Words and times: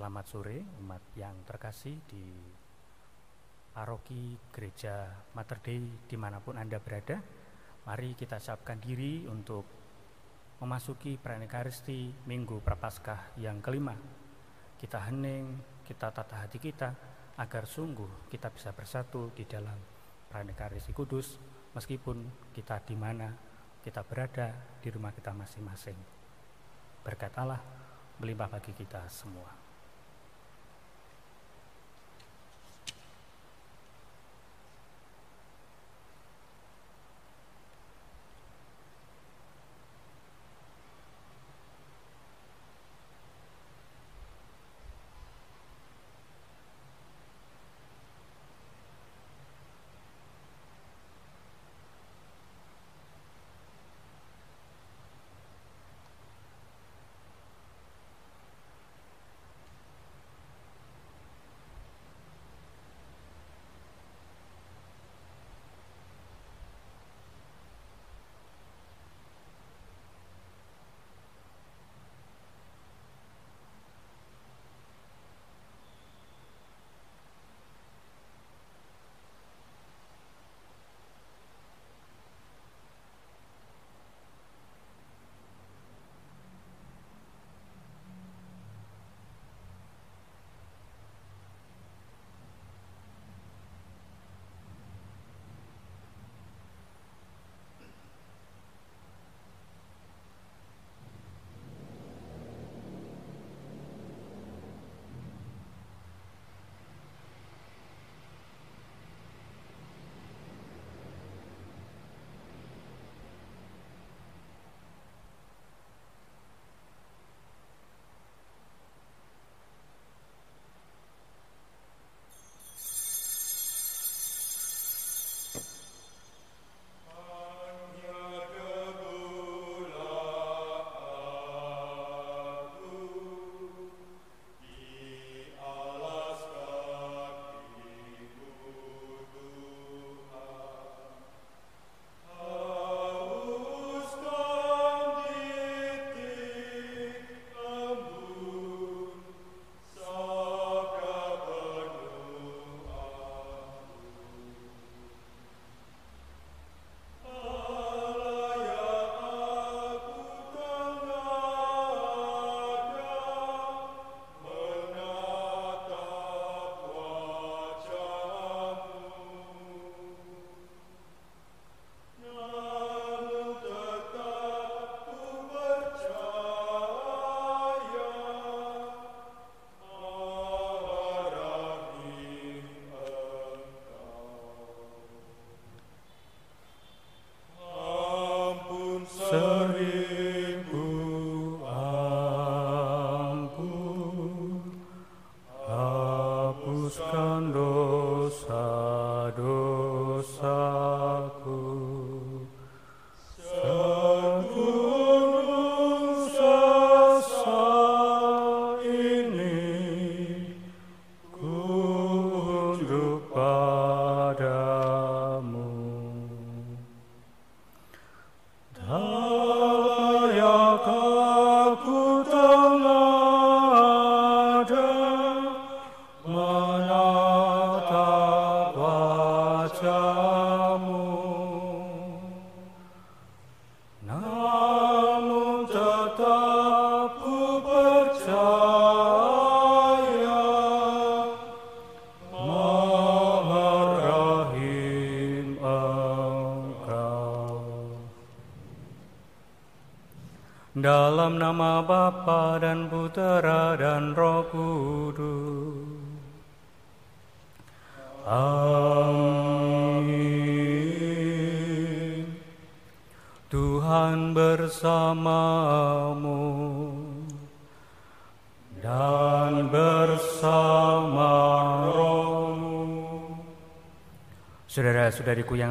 Selamat 0.00 0.32
sore 0.32 0.64
umat 0.80 1.12
yang 1.12 1.44
terkasih 1.44 1.92
di 2.08 2.24
paroki 3.76 4.32
gereja 4.48 5.12
Mater 5.36 5.60
Dei 5.60 6.08
di 6.08 6.16
mana 6.16 6.40
pun 6.40 6.56
Anda 6.56 6.80
berada. 6.80 7.20
Mari 7.84 8.16
kita 8.16 8.40
siapkan 8.40 8.80
diri 8.80 9.28
untuk 9.28 9.60
memasuki 10.56 11.20
perayaan 11.20 11.44
Ekaristi 11.44 12.16
Minggu 12.24 12.64
Prapaskah 12.64 13.36
yang 13.44 13.60
kelima. 13.60 13.92
Kita 14.80 15.04
hening, 15.04 15.60
kita 15.84 16.08
tata 16.16 16.48
hati 16.48 16.56
kita 16.56 16.96
agar 17.36 17.68
sungguh 17.68 18.32
kita 18.32 18.48
bisa 18.56 18.72
bersatu 18.72 19.36
di 19.36 19.44
dalam 19.44 19.76
perayaan 20.32 20.56
Ekaristi 20.56 20.96
Kudus 20.96 21.36
meskipun 21.76 22.24
kita 22.56 22.80
di 22.88 22.96
mana 22.96 23.36
kita 23.84 24.00
berada 24.00 24.48
di 24.80 24.88
rumah 24.88 25.12
kita 25.12 25.36
masing-masing. 25.36 26.00
Berkat 27.04 27.36
Allah 27.36 27.60
melimpah 28.16 28.48
bagi 28.48 28.72
kita 28.72 29.04
semua. 29.12 29.59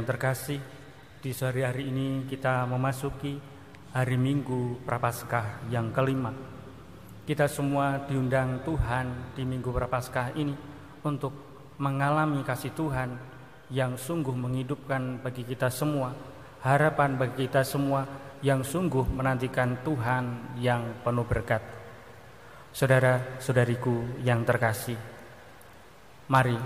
Terkasih, 0.09 0.57
di 1.21 1.29
sore 1.37 1.61
hari 1.61 1.85
ini 1.93 2.25
kita 2.25 2.65
memasuki 2.65 3.37
hari 3.93 4.17
Minggu 4.17 4.81
Prapaskah 4.81 5.69
yang 5.69 5.93
kelima. 5.93 6.33
Kita 7.29 7.45
semua 7.45 8.09
diundang 8.09 8.65
Tuhan 8.65 9.37
di 9.37 9.45
Minggu 9.45 9.69
Prapaskah 9.69 10.33
ini 10.33 10.57
untuk 11.05 11.29
mengalami 11.77 12.41
kasih 12.41 12.73
Tuhan 12.73 13.21
yang 13.69 14.01
sungguh 14.01 14.33
menghidupkan 14.33 15.21
bagi 15.21 15.45
kita 15.45 15.69
semua, 15.69 16.17
harapan 16.65 17.13
bagi 17.13 17.45
kita 17.45 17.61
semua 17.61 18.01
yang 18.41 18.65
sungguh 18.65 19.05
menantikan 19.13 19.77
Tuhan 19.85 20.57
yang 20.57 21.05
penuh 21.05 21.29
berkat. 21.29 21.61
Saudara-saudariku 22.73 24.25
yang 24.25 24.41
terkasih, 24.41 24.97
mari 26.33 26.57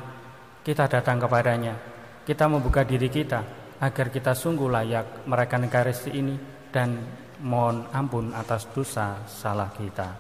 kita 0.64 0.88
datang 0.88 1.20
kepadanya. 1.20 1.93
Kita 2.24 2.48
membuka 2.48 2.88
diri 2.88 3.12
kita 3.12 3.44
agar 3.84 4.08
kita 4.08 4.32
sungguh 4.32 4.72
layak 4.72 5.28
merayakan 5.28 5.68
Ekaristi 5.68 6.16
ini 6.16 6.40
dan 6.72 6.96
mohon 7.44 7.84
ampun 7.92 8.32
atas 8.32 8.64
dosa 8.72 9.20
salah 9.28 9.68
kita. 9.76 10.16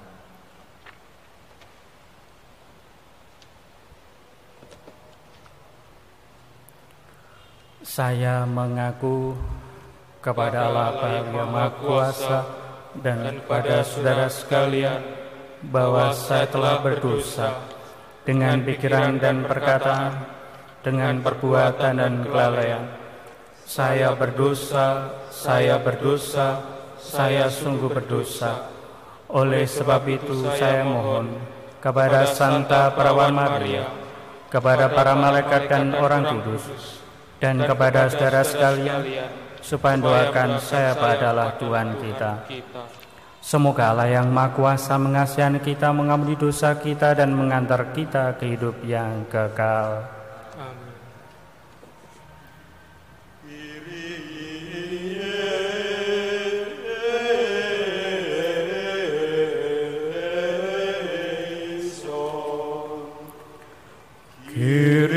Saya 7.83 8.43
mengaku 8.43 9.37
kepada 10.19 10.67
Allah 10.67 11.19
yang 11.23 11.29
Maha 11.51 11.71
Kuasa 11.79 12.39
dan 12.99 13.43
kepada 13.43 13.83
saudara 13.87 14.27
sekalian 14.27 14.99
bahwa 15.71 16.11
saya 16.11 16.47
telah 16.51 16.83
berdosa 16.83 17.63
dengan 18.27 18.59
pikiran 18.63 19.19
dan 19.19 19.43
perkataan, 19.43 20.32
dengan 20.83 21.23
perbuatan 21.23 21.97
dan 21.97 22.13
kelalaian. 22.27 22.83
Saya 23.63 24.11
berdosa, 24.13 25.17
saya 25.31 25.79
berdosa, 25.79 26.59
saya 26.99 27.47
sungguh 27.47 27.87
berdosa. 27.87 28.69
Oleh 29.31 29.65
sebab 29.65 30.03
itu 30.11 30.45
saya 30.59 30.83
mohon 30.83 31.31
kepada 31.79 32.27
Santa 32.29 32.91
Perawan 32.93 33.33
Maria, 33.33 33.87
kepada 34.51 34.91
para 34.91 35.17
malaikat 35.17 35.71
dan 35.71 35.95
orang 35.95 36.37
kudus, 36.37 36.99
dan 37.39 37.57
kepada 37.63 38.11
saudara 38.11 38.45
sekalian 38.45 39.01
supaya 39.63 39.95
doakan 39.97 40.59
saya 40.59 40.93
padalah 40.93 41.55
Tuhan 41.57 41.97
kita. 41.97 42.45
Semoga 43.43 43.91
Allah 43.91 44.07
yang 44.07 44.31
Maha 44.31 44.55
Kuasa 44.55 44.95
mengasihani 44.95 45.59
kita, 45.59 45.91
mengampuni 45.91 46.39
dosa 46.39 46.75
kita 46.79 47.11
dan 47.11 47.35
mengantar 47.35 47.91
kita 47.91 48.39
ke 48.39 48.55
hidup 48.55 48.79
yang 48.87 49.27
kekal. 49.27 50.12
Di 64.55 65.07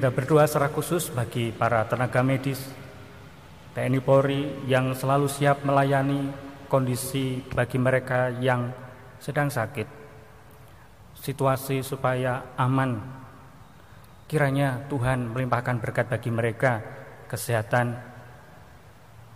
kita 0.00 0.16
berdoa 0.16 0.48
secara 0.48 0.72
khusus 0.72 1.12
bagi 1.12 1.52
para 1.52 1.84
tenaga 1.84 2.24
medis 2.24 2.56
TNI 3.76 4.00
Polri 4.00 4.48
yang 4.64 4.96
selalu 4.96 5.28
siap 5.28 5.60
melayani 5.60 6.24
kondisi 6.72 7.44
bagi 7.52 7.76
mereka 7.76 8.32
yang 8.40 8.72
sedang 9.20 9.52
sakit. 9.52 9.84
Situasi 11.20 11.84
supaya 11.84 12.56
aman. 12.56 12.96
Kiranya 14.24 14.88
Tuhan 14.88 15.36
melimpahkan 15.36 15.76
berkat 15.84 16.08
bagi 16.08 16.32
mereka, 16.32 16.80
kesehatan, 17.28 17.92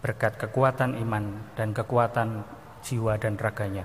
berkat 0.01 0.41
kekuatan 0.41 0.97
iman 0.97 1.45
dan 1.61 1.77
kekuatan 1.77 2.41
jiwa 2.81 3.21
dan 3.21 3.37
raganya. 3.37 3.85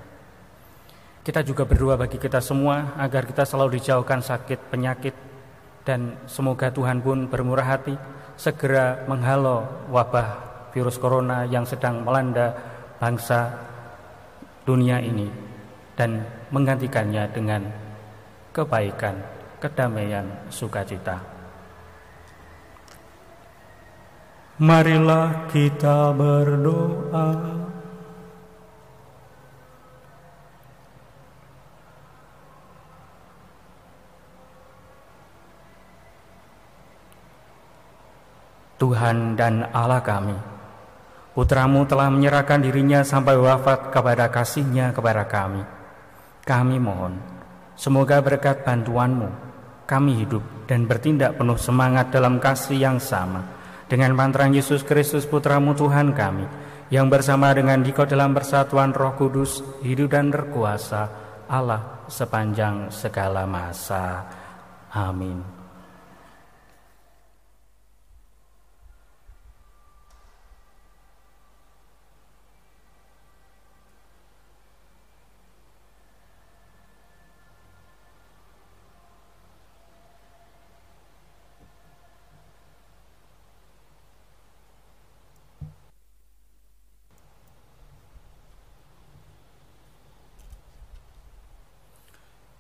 Kita 1.28 1.44
juga 1.44 1.68
berdoa 1.68 2.00
bagi 2.00 2.16
kita 2.16 2.40
semua 2.40 2.96
agar 2.96 3.28
kita 3.28 3.44
selalu 3.44 3.84
dijauhkan 3.84 4.24
sakit, 4.24 4.72
penyakit, 4.72 5.29
dan 5.90 6.22
semoga 6.30 6.70
Tuhan 6.70 7.02
pun 7.02 7.26
bermurah 7.26 7.66
hati 7.66 7.98
segera 8.38 9.10
menghalau 9.10 9.66
wabah 9.90 10.38
virus 10.70 11.02
corona 11.02 11.50
yang 11.50 11.66
sedang 11.66 12.06
melanda 12.06 12.54
bangsa 13.02 13.50
dunia 14.70 15.02
ini 15.02 15.26
dan 15.98 16.22
menggantikannya 16.54 17.26
dengan 17.34 17.66
kebaikan, 18.54 19.18
kedamaian, 19.58 20.30
sukacita. 20.54 21.18
Marilah 24.62 25.50
kita 25.50 26.14
berdoa. 26.14 27.69
Tuhan 38.80 39.36
dan 39.36 39.68
Allah 39.76 40.00
kami, 40.00 40.36
Putramu 41.36 41.88
telah 41.88 42.12
menyerahkan 42.12 42.60
dirinya 42.60 43.00
sampai 43.06 43.40
wafat 43.40 43.96
kepada 43.96 44.28
kasihnya 44.28 44.92
kepada 44.92 45.24
kami. 45.24 45.64
Kami 46.44 46.76
mohon, 46.82 47.16
semoga 47.80 48.20
berkat 48.20 48.66
bantuanmu, 48.68 49.30
kami 49.88 50.26
hidup 50.26 50.42
dan 50.68 50.84
bertindak 50.84 51.40
penuh 51.40 51.56
semangat 51.56 52.12
dalam 52.12 52.44
kasih 52.44 52.76
yang 52.76 52.98
sama 53.00 53.46
dengan 53.90 54.14
pantaran 54.20 54.54
Yesus 54.54 54.86
Kristus 54.86 55.26
Putramu 55.26 55.74
Tuhan 55.74 56.12
kami, 56.12 56.46
yang 56.94 57.10
bersama 57.10 57.54
dengan 57.54 57.82
Dikau 57.82 58.06
dalam 58.06 58.34
persatuan 58.34 58.94
roh 58.94 59.14
kudus, 59.18 59.62
hidup 59.86 60.14
dan 60.14 60.30
berkuasa 60.34 61.10
Allah 61.50 62.06
sepanjang 62.06 62.94
segala 62.94 63.50
masa. 63.50 64.26
Amin. 64.94 65.59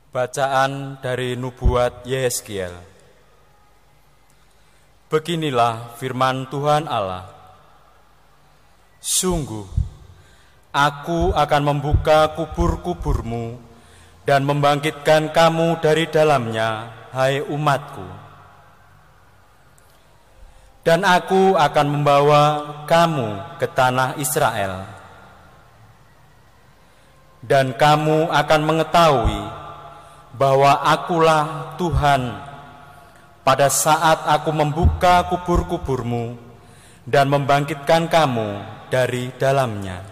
Bacaan 0.09 0.97
dari 1.05 1.37
Nubuat 1.37 2.01
Yeskiel. 2.01 2.73
Beginilah 5.05 5.93
firman 6.01 6.49
Tuhan 6.49 6.89
Allah. 6.89 7.29
Sungguh, 8.97 9.69
aku 10.73 11.29
akan 11.29 11.61
membuka 11.61 12.33
kubur-kuburmu 12.33 13.61
dan 14.25 14.49
membangkitkan 14.49 15.29
kamu 15.29 15.77
dari 15.77 16.09
dalamnya, 16.09 16.89
hai 17.13 17.45
umatku. 17.45 18.09
Dan 20.89 21.05
aku 21.05 21.53
akan 21.53 21.85
membawa 21.85 22.43
kamu 22.89 23.61
ke 23.61 23.69
tanah 23.69 24.17
Israel. 24.17 24.89
Dan 27.45 27.77
kamu 27.77 28.33
akan 28.33 28.61
mengetahui 28.65 29.58
bahwa 30.35 30.83
akulah 30.85 31.75
Tuhan 31.79 32.49
pada 33.41 33.65
saat 33.71 34.29
aku 34.29 34.53
membuka 34.53 35.25
kubur-kuburmu 35.25 36.37
dan 37.09 37.25
membangkitkan 37.33 38.05
kamu 38.05 38.61
dari 38.93 39.33
dalamnya. 39.41 40.05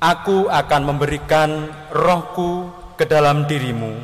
Aku 0.00 0.48
akan 0.48 0.82
memberikan 0.82 1.68
rohku 1.92 2.72
ke 2.96 3.04
dalam 3.04 3.44
dirimu, 3.44 4.00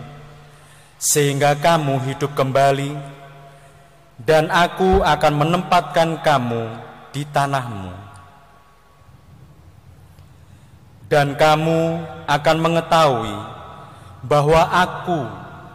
sehingga 1.01 1.57
kamu 1.57 2.05
hidup 2.05 2.37
kembali, 2.37 2.93
dan 4.21 4.53
aku 4.53 5.01
akan 5.01 5.33
menempatkan 5.41 6.21
kamu 6.21 6.65
di 7.17 7.25
tanahmu. 7.25 8.06
Dan 11.07 11.39
kamu 11.39 12.03
akan 12.27 12.57
mengetahui 12.59 13.37
bahwa 14.27 14.63
aku 14.75 15.21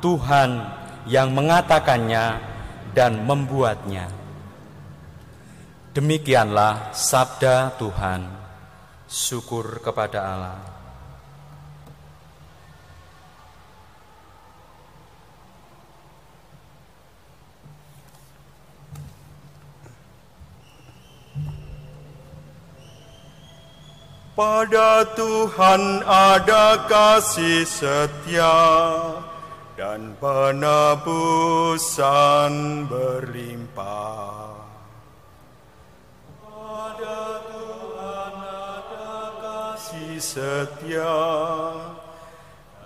Tuhan 0.04 0.68
yang 1.08 1.32
mengatakannya 1.32 2.42
dan 2.92 3.24
membuatnya. 3.24 4.12
Demikianlah 5.96 6.92
sabda 6.92 7.76
Tuhan. 7.80 8.28
Syukur 9.12 9.84
kepada 9.84 10.20
Allah. 10.24 10.71
Pada 24.42 25.06
Tuhan 25.14 26.02
ada 26.02 26.90
kasih 26.90 27.62
setia 27.62 28.58
dan 29.78 30.18
penebusan 30.18 31.70
berlimpah. 32.90 34.42
setia 40.22 41.18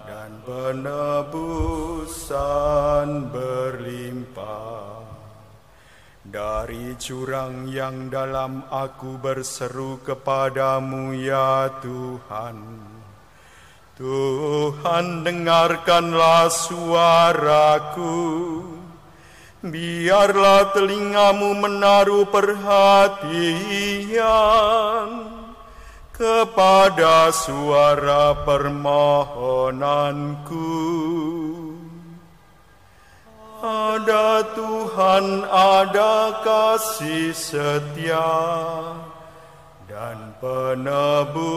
dan 0.07 0.31
penebusan 0.47 1.67
berlimpah 3.27 4.84
dari 6.35 6.99
jurang 6.99 7.71
yang 7.71 8.11
dalam 8.11 8.67
aku 8.67 9.15
berseru 9.23 10.03
kepadamu 10.03 11.15
ya 11.15 11.71
Tuhan 11.79 12.59
Tuhan 13.95 15.23
dengarkanlah 15.23 16.51
suaraku 16.51 18.19
biarlah 19.63 20.75
telingamu 20.75 21.55
menaruh 21.55 22.27
perhatian 22.27 24.19
kepada 26.11 27.31
suara 27.31 28.35
permohonanku. 28.43 30.67
Ada 33.65 34.53
Tuhan, 34.53 35.41
ada 35.49 36.37
kasih 36.45 37.33
setia 37.33 38.29
dan 39.89 40.37
penebusan 40.37 41.49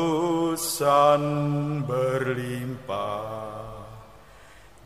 berlimpah. 1.85 3.45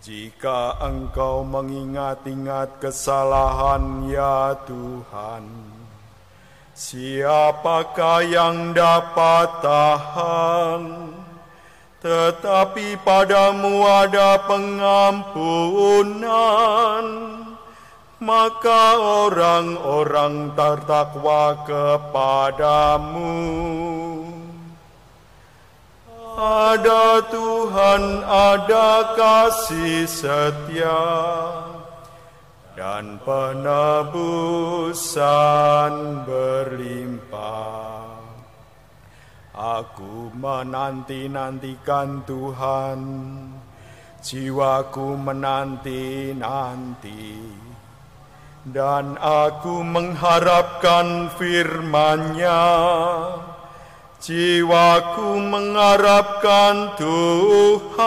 Jika 0.02 0.82
engkau 0.82 1.46
mengingat-ingat 1.46 2.82
kesalahan 2.82 4.10
ya 4.10 4.58
Tuhan, 4.66 5.46
Siapakah 6.74 8.26
yang 8.26 8.74
dapat 8.74 9.62
tahan? 9.62 11.21
Tetapi 12.02 12.98
padamu 13.06 13.86
ada 13.86 14.42
pengampunan, 14.50 15.22
maka 18.18 18.98
orang-orang 18.98 20.50
tertakwa 20.58 21.62
kepadamu. 21.62 23.38
Ada 26.42 27.22
Tuhan, 27.30 28.26
ada 28.26 29.14
kasih 29.14 30.02
setia 30.10 31.06
dan 32.74 33.22
penebusan 33.22 34.26
berlimpah. 36.26 37.91
Aku 39.62 40.34
menanti-nantikan 40.34 42.26
Tuhan, 42.26 42.98
jiwaku 44.18 45.14
menanti-nanti, 45.22 47.30
dan 48.66 49.14
aku 49.22 49.86
mengharapkan 49.86 51.30
firman-Nya. 51.38 52.66
Jiwaku 54.18 55.30
mengharapkan 55.46 56.98
Tuhan 56.98 58.02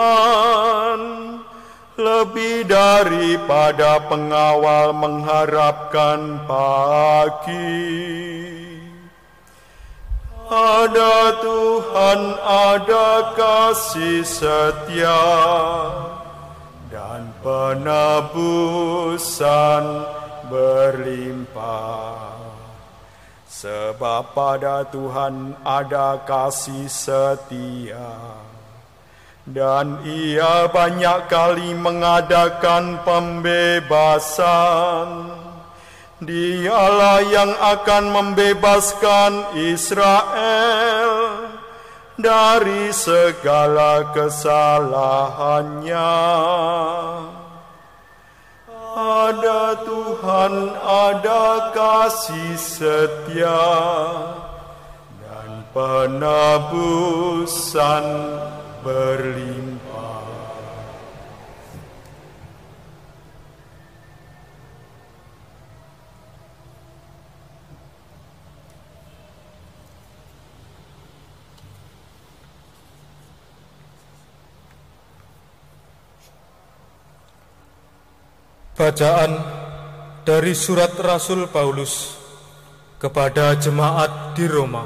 lebih 1.96 2.68
daripada 2.68 4.04
pengawal 4.04 4.92
mengharapkan 4.92 6.36
pagi. 6.44 8.55
Ada 10.46 11.42
Tuhan, 11.42 12.20
ada 12.46 13.34
kasih 13.34 14.22
setia 14.22 15.26
dan 16.86 17.34
penebusan 17.42 18.54
berlimpah. 20.46 22.38
Sebab 23.50 24.38
pada 24.38 24.86
Tuhan 24.86 25.58
ada 25.66 26.22
kasih 26.22 26.86
setia 26.86 28.14
dan 29.46 30.02
ia 30.02 30.66
banyak 30.70 31.30
kali 31.30 31.74
mengadakan 31.78 32.98
pembebasan. 33.06 33.86
Dialah 36.16 37.28
yang 37.28 37.52
akan 37.60 38.08
membebaskan 38.08 39.52
Israel 39.52 41.44
dari 42.16 42.88
segala 42.88 44.16
kesalahannya. 44.16 46.16
Ada 48.96 49.84
Tuhan, 49.84 50.72
ada 50.80 51.68
kasih 51.76 52.56
setia 52.56 53.68
dan 55.20 55.68
penebusan 55.76 56.96
berlimpah. 58.80 59.75
Bacaan 78.76 79.40
dari 80.20 80.52
surat 80.52 80.92
Rasul 81.00 81.48
Paulus 81.48 82.12
kepada 83.00 83.56
jemaat 83.56 84.36
di 84.36 84.44
Roma. 84.44 84.84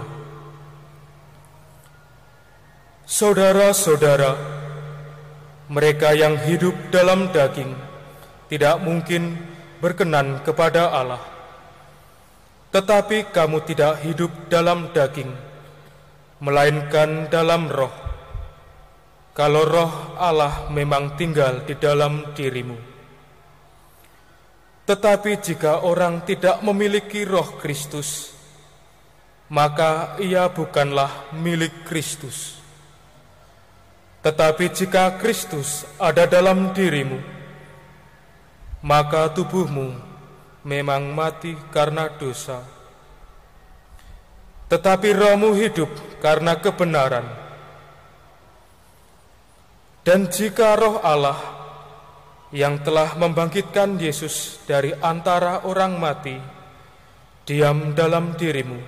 Saudara-saudara, 3.02 4.38
mereka 5.74 6.14
yang 6.14 6.38
hidup 6.38 6.94
dalam 6.94 7.34
daging 7.34 7.74
tidak 8.46 8.78
mungkin 8.78 9.34
berkenan 9.82 10.38
kepada 10.46 10.94
Allah. 10.94 11.26
Tetapi 12.70 13.34
kamu 13.34 13.58
tidak 13.66 14.06
hidup 14.06 14.30
dalam 14.46 14.94
daging, 14.94 15.34
melainkan 16.38 17.26
dalam 17.26 17.66
roh. 17.66 17.90
Kalau 19.34 19.66
roh 19.66 20.14
Allah 20.14 20.70
memang 20.70 21.18
tinggal 21.18 21.66
di 21.66 21.74
dalam 21.74 22.30
dirimu. 22.38 22.89
Tetapi 24.90 25.38
jika 25.38 25.86
orang 25.86 26.26
tidak 26.26 26.66
memiliki 26.66 27.22
roh 27.22 27.62
Kristus, 27.62 28.34
maka 29.46 30.18
ia 30.18 30.50
bukanlah 30.50 31.30
milik 31.30 31.86
Kristus. 31.86 32.58
Tetapi 34.26 34.66
jika 34.74 35.14
Kristus 35.22 35.86
ada 35.94 36.26
dalam 36.26 36.74
dirimu, 36.74 37.22
maka 38.82 39.30
tubuhmu 39.30 39.94
memang 40.66 41.06
mati 41.14 41.54
karena 41.70 42.10
dosa. 42.10 42.58
Tetapi 44.66 45.08
rohmu 45.14 45.54
hidup 45.54 46.18
karena 46.18 46.58
kebenaran. 46.58 47.30
Dan 50.02 50.26
jika 50.26 50.74
roh 50.74 50.98
Allah 50.98 51.59
yang 52.50 52.82
telah 52.82 53.14
membangkitkan 53.14 53.94
Yesus 53.98 54.58
dari 54.66 54.90
antara 54.98 55.62
orang 55.62 55.94
mati, 55.98 56.34
diam 57.46 57.94
dalam 57.94 58.34
dirimu, 58.34 58.78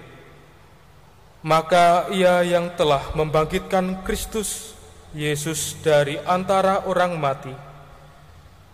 maka 1.47 2.11
ia 2.11 2.43
yang 2.43 2.75
telah 2.75 3.15
membangkitkan 3.15 4.03
Kristus 4.03 4.75
Yesus 5.15 5.79
dari 5.83 6.19
antara 6.23 6.87
orang 6.87 7.19
mati 7.19 7.55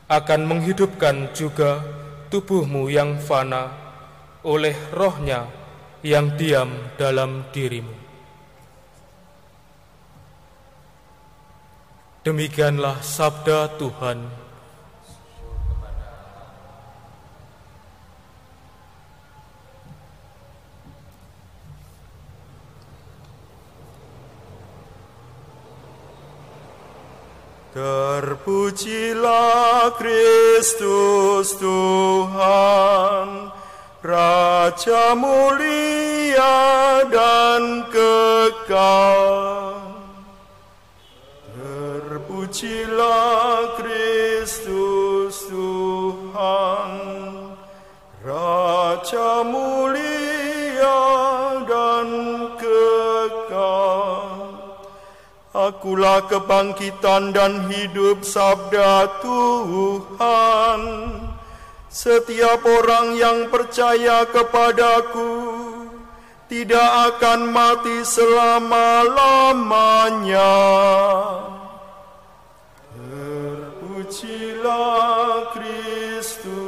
akan 0.08 0.40
menghidupkan 0.48 1.36
juga 1.36 1.84
tubuhmu 2.32 2.88
yang 2.88 3.20
fana 3.20 3.72
oleh 4.44 4.76
rohnya 4.94 5.44
yang 6.00 6.32
diam 6.38 6.72
dalam 6.96 7.44
dirimu. 7.52 7.92
Demikianlah 12.24 13.00
sabda 13.00 13.76
Tuhan. 13.80 14.47
Terpujilah 27.78 29.22
Kristus 29.94 31.54
Tuhan, 31.62 33.54
Raja 34.02 35.14
mulia 35.14 36.58
dan 37.06 37.86
kekal. 37.86 39.78
Terpujilah 41.54 43.46
Kristus 43.78 45.46
Tuhan, 45.46 46.90
Raja 48.26 49.46
mulia 49.46 50.98
dan 51.62 52.10
Akulah 55.58 56.22
kebangkitan 56.30 57.34
dan 57.34 57.66
hidup 57.66 58.22
sabda 58.22 59.18
Tuhan. 59.18 60.80
Setiap 61.90 62.62
orang 62.62 63.18
yang 63.18 63.50
percaya 63.50 64.22
kepadaku 64.30 65.34
tidak 66.46 67.10
akan 67.10 67.50
mati 67.50 68.06
selama-lamanya. 68.06 70.54
Terpujilah 72.94 75.58
Kristus 75.58 76.67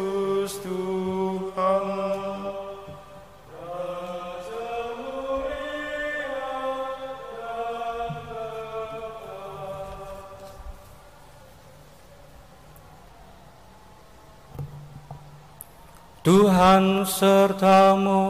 Tuhan 16.20 17.09
sertamu 17.09 18.28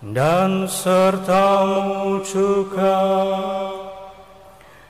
dan 0.00 0.64
sertamu 0.64 2.24
juga. 2.24 2.96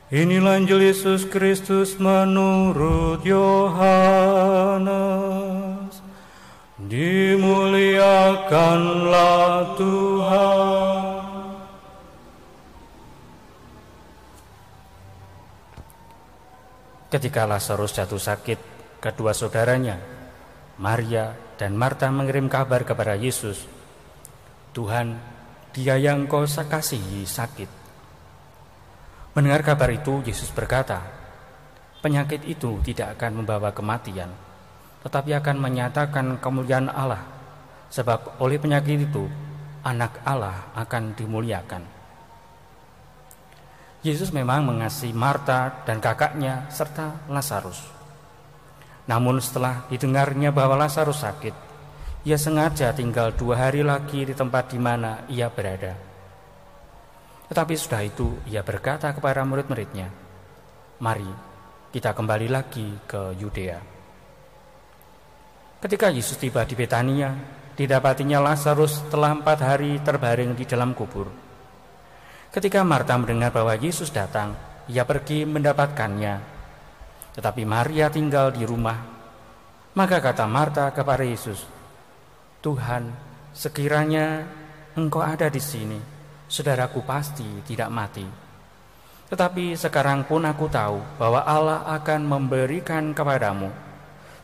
Inilah 0.07 0.63
Injil 0.63 0.87
Yesus 0.87 1.27
Kristus 1.27 1.99
menurut 1.99 3.27
Yohanes. 3.27 4.87
Dimuliakanlah 6.79 9.75
Tuhan. 9.75 11.27
Ketika 17.11 17.51
Lazarus 17.51 17.99
jatuh 17.99 18.23
sakit, 18.23 18.63
kedua 19.03 19.35
saudaranya, 19.35 20.16
Maria 20.77 21.33
dan 21.57 21.73
Marta 21.73 22.13
mengirim 22.13 22.53
kabar 22.53 22.85
kepada 22.85 23.17
Yesus, 23.17 23.65
Tuhan, 24.77 25.17
dia 25.73 25.97
yang 25.97 26.29
kau 26.29 26.45
kasihi 26.45 27.25
sakit. 27.25 27.71
Mendengar 29.33 29.65
kabar 29.65 29.89
itu, 29.89 30.21
Yesus 30.21 30.53
berkata, 30.53 31.01
penyakit 32.05 32.45
itu 32.45 32.77
tidak 32.85 33.17
akan 33.17 33.41
membawa 33.41 33.73
kematian, 33.73 34.29
tetapi 35.01 35.33
akan 35.33 35.57
menyatakan 35.57 36.37
kemuliaan 36.45 36.93
Allah, 36.93 37.25
sebab 37.89 38.37
oleh 38.45 38.61
penyakit 38.61 39.09
itu, 39.09 39.25
anak 39.81 40.21
Allah 40.29 40.77
akan 40.77 41.17
dimuliakan. 41.17 41.83
Yesus 44.05 44.29
memang 44.29 44.61
mengasihi 44.61 45.17
Marta 45.17 45.83
dan 45.89 46.05
kakaknya 46.05 46.69
serta 46.69 47.27
Lazarus. 47.33 47.96
Namun 49.07 49.39
setelah 49.39 49.87
didengarnya 49.87 50.51
bahwa 50.51 50.75
Lazarus 50.75 51.23
sakit, 51.23 51.55
ia 52.27 52.35
sengaja 52.35 52.91
tinggal 52.91 53.31
dua 53.39 53.71
hari 53.71 53.87
lagi 53.87 54.27
di 54.27 54.35
tempat 54.35 54.75
di 54.75 54.79
mana 54.83 55.23
ia 55.31 55.47
berada. 55.47 55.95
Tetapi 57.47 57.75
sudah 57.79 58.03
itu 58.03 58.43
ia 58.51 58.67
berkata 58.67 59.15
kepada 59.15 59.47
murid-muridnya, 59.47 60.11
Mari 60.99 61.31
kita 61.95 62.11
kembali 62.11 62.49
lagi 62.51 63.07
ke 63.07 63.37
Yudea. 63.39 63.79
Ketika 65.79 66.11
Yesus 66.11 66.35
tiba 66.35 66.67
di 66.67 66.75
Betania, 66.75 67.31
didapatinya 67.79 68.43
Lazarus 68.43 69.07
telah 69.07 69.37
empat 69.37 69.59
hari 69.63 70.03
terbaring 70.03 70.59
di 70.59 70.67
dalam 70.67 70.97
kubur. 70.97 71.31
Ketika 72.51 72.81
Marta 72.83 73.15
mendengar 73.21 73.53
bahwa 73.53 73.77
Yesus 73.77 74.11
datang, 74.11 74.57
ia 74.89 75.05
pergi 75.05 75.45
mendapatkannya. 75.45 76.56
Tetapi 77.37 77.63
Maria 77.69 78.09
tinggal 78.09 78.51
di 78.51 78.65
rumah. 78.65 78.97
Maka 79.97 80.21
kata 80.21 80.45
Marta 80.49 80.89
kepada 80.93 81.25
Yesus, 81.25 81.65
Tuhan, 82.61 83.13
sekiranya 83.53 84.45
Engkau 84.97 85.21
ada 85.21 85.53
di 85.53 85.61
sini, 85.61 86.01
saudaraku 86.49 87.05
pasti 87.05 87.45
tidak 87.69 87.93
mati. 87.93 88.25
Tetapi 89.29 89.77
sekarang 89.77 90.25
pun 90.25 90.49
aku 90.49 90.73
tahu 90.73 91.21
bahwa 91.21 91.45
Allah 91.45 91.85
akan 92.01 92.25
memberikan 92.25 93.13
kepadamu 93.13 93.69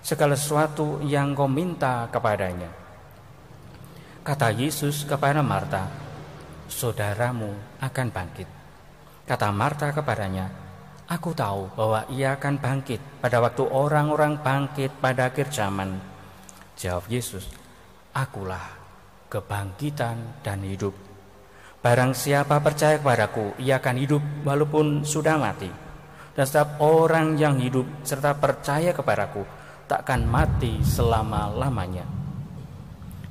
segala 0.05 0.37
sesuatu 0.37 1.01
yang 1.07 1.33
kau 1.33 1.49
minta 1.49 2.11
kepadanya. 2.13 2.69
Kata 4.21 4.53
Yesus 4.53 5.09
kepada 5.09 5.41
Marta, 5.41 5.89
saudaramu 6.69 7.81
akan 7.81 8.07
bangkit. 8.13 8.49
Kata 9.25 9.49
Marta 9.55 9.89
kepadanya, 9.95 10.51
Aku 11.11 11.35
tahu 11.35 11.67
bahwa 11.75 12.07
ia 12.13 12.39
akan 12.39 12.63
bangkit 12.63 13.03
pada 13.19 13.43
waktu 13.43 13.67
orang-orang 13.67 14.39
bangkit 14.39 14.95
pada 15.03 15.29
akhir 15.29 15.51
zaman. 15.51 15.99
Jawab 16.79 17.11
Yesus, 17.11 17.51
Akulah 18.13 18.83
kebangkitan 19.33 20.45
dan 20.45 20.61
hidup. 20.61 20.93
Barang 21.81 22.13
siapa 22.13 22.61
percaya 22.61 23.01
kepadaku, 23.01 23.57
ia 23.57 23.81
akan 23.81 23.97
hidup 23.97 24.23
walaupun 24.45 25.03
sudah 25.09 25.41
mati. 25.41 25.73
Dan 26.37 26.45
setiap 26.45 26.77
orang 26.85 27.41
yang 27.41 27.57
hidup 27.57 27.89
serta 28.05 28.37
percaya 28.37 28.93
kepadaku, 28.93 29.43
takkan 29.89 30.29
mati 30.29 30.85
selama-lamanya. 30.85 32.05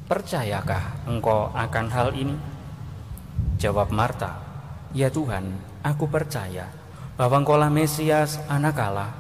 Percayakah 0.10 1.08
engkau 1.08 1.54
akan 1.54 1.86
hal 1.94 2.10
ini? 2.18 2.36
Jawab 3.62 3.94
Marta, 3.94 4.42
"Ya 4.92 5.08
Tuhan, 5.14 5.54
aku 5.86 6.10
percaya 6.10 6.66
bahwa 7.22 7.46
Engkaulah 7.46 7.70
Mesias, 7.70 8.42
Anak 8.50 8.82
Allah, 8.82 9.14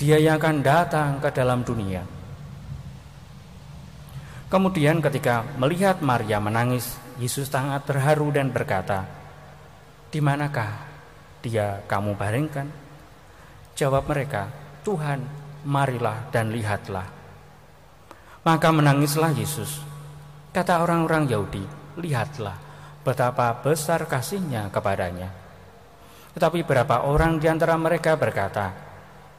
Dia 0.00 0.16
yang 0.16 0.40
akan 0.40 0.64
datang 0.64 1.20
ke 1.20 1.28
dalam 1.36 1.60
dunia." 1.60 2.00
Kemudian 4.48 5.04
ketika 5.04 5.44
melihat 5.60 6.00
Maria 6.00 6.40
menangis, 6.40 6.96
Yesus 7.20 7.52
sangat 7.52 7.84
terharu 7.84 8.32
dan 8.32 8.48
berkata, 8.48 9.04
"Di 10.08 10.24
manakah 10.24 10.80
dia 11.44 11.84
kamu 11.84 12.16
baringkan?" 12.16 12.72
Jawab 13.76 14.08
mereka, 14.08 14.48
"Tuhan, 14.80 15.20
marilah 15.68 16.32
dan 16.32 16.48
lihatlah." 16.56 17.04
Maka 18.46 18.68
menangislah 18.72 19.36
Yesus. 19.36 19.82
Kata 20.56 20.80
orang-orang 20.80 21.28
Yahudi, 21.28 21.64
"Lihatlah, 22.00 22.56
betapa 23.04 23.50
besar 23.60 24.06
kasihnya 24.06 24.70
kepadanya. 24.70 25.45
Tetapi 26.36 26.68
berapa 26.68 27.08
orang 27.08 27.40
di 27.40 27.48
antara 27.48 27.80
mereka 27.80 28.12
berkata, 28.20 28.68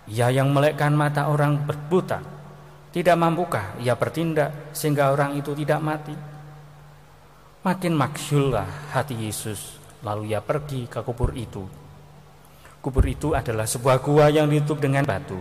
Ia 0.10 0.34
yang 0.34 0.50
melekkan 0.50 0.98
mata 0.98 1.30
orang 1.30 1.62
berbuta 1.62 2.18
Tidak 2.90 3.14
mampukah 3.14 3.78
ia 3.78 3.94
bertindak 3.94 4.74
sehingga 4.74 5.14
orang 5.14 5.38
itu 5.38 5.54
tidak 5.54 5.78
mati? 5.78 6.18
Makin 7.62 7.94
maksyullah 7.94 8.98
hati 8.98 9.14
Yesus, 9.14 9.78
lalu 10.02 10.34
ia 10.34 10.42
pergi 10.42 10.90
ke 10.90 11.06
kubur 11.06 11.38
itu. 11.38 11.62
Kubur 12.82 13.06
itu 13.06 13.38
adalah 13.38 13.70
sebuah 13.70 14.02
gua 14.02 14.34
yang 14.34 14.50
ditutup 14.50 14.82
dengan 14.82 15.06
batu. 15.06 15.38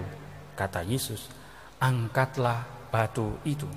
Kata 0.53 0.85
Yesus, 0.85 1.33
angkatlah 1.81 2.91
batu 2.93 3.41
itu. 3.49 3.69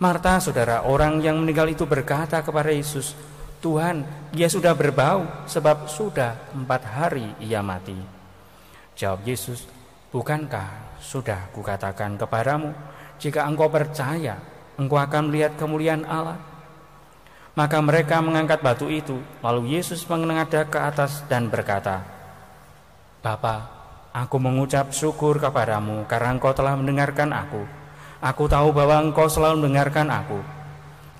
Marta, 0.00 0.40
saudara 0.40 0.88
orang 0.88 1.20
yang 1.20 1.36
meninggal 1.42 1.68
itu 1.68 1.84
berkata 1.84 2.40
kepada 2.40 2.72
Yesus, 2.72 3.12
Tuhan, 3.62 4.02
dia 4.34 4.50
sudah 4.50 4.74
berbau 4.74 5.46
sebab 5.46 5.86
sudah 5.86 6.50
empat 6.50 6.82
hari 6.82 7.30
ia 7.38 7.62
mati. 7.62 7.94
Jawab 8.98 9.22
Yesus, 9.22 9.62
bukankah 10.10 10.98
sudah 10.98 11.46
kukatakan 11.54 12.18
kepadamu, 12.18 12.74
jika 13.22 13.46
engkau 13.46 13.70
percaya, 13.70 14.42
engkau 14.74 14.98
akan 14.98 15.30
melihat 15.30 15.54
kemuliaan 15.54 16.02
Allah. 16.02 16.42
Maka 17.54 17.78
mereka 17.78 18.18
mengangkat 18.18 18.64
batu 18.66 18.90
itu, 18.90 19.22
lalu 19.44 19.78
Yesus 19.78 20.02
mengenada 20.10 20.66
ke 20.66 20.82
atas 20.82 21.22
dan 21.30 21.46
berkata, 21.46 22.02
Bapa, 23.22 23.70
aku 24.10 24.42
mengucap 24.42 24.90
syukur 24.90 25.38
kepadamu 25.38 26.02
karena 26.10 26.34
engkau 26.34 26.50
telah 26.50 26.74
mendengarkan 26.74 27.30
aku. 27.30 27.62
Aku 28.18 28.50
tahu 28.50 28.74
bahwa 28.74 28.98
engkau 28.98 29.30
selalu 29.30 29.62
mendengarkan 29.62 30.10
aku. 30.10 30.61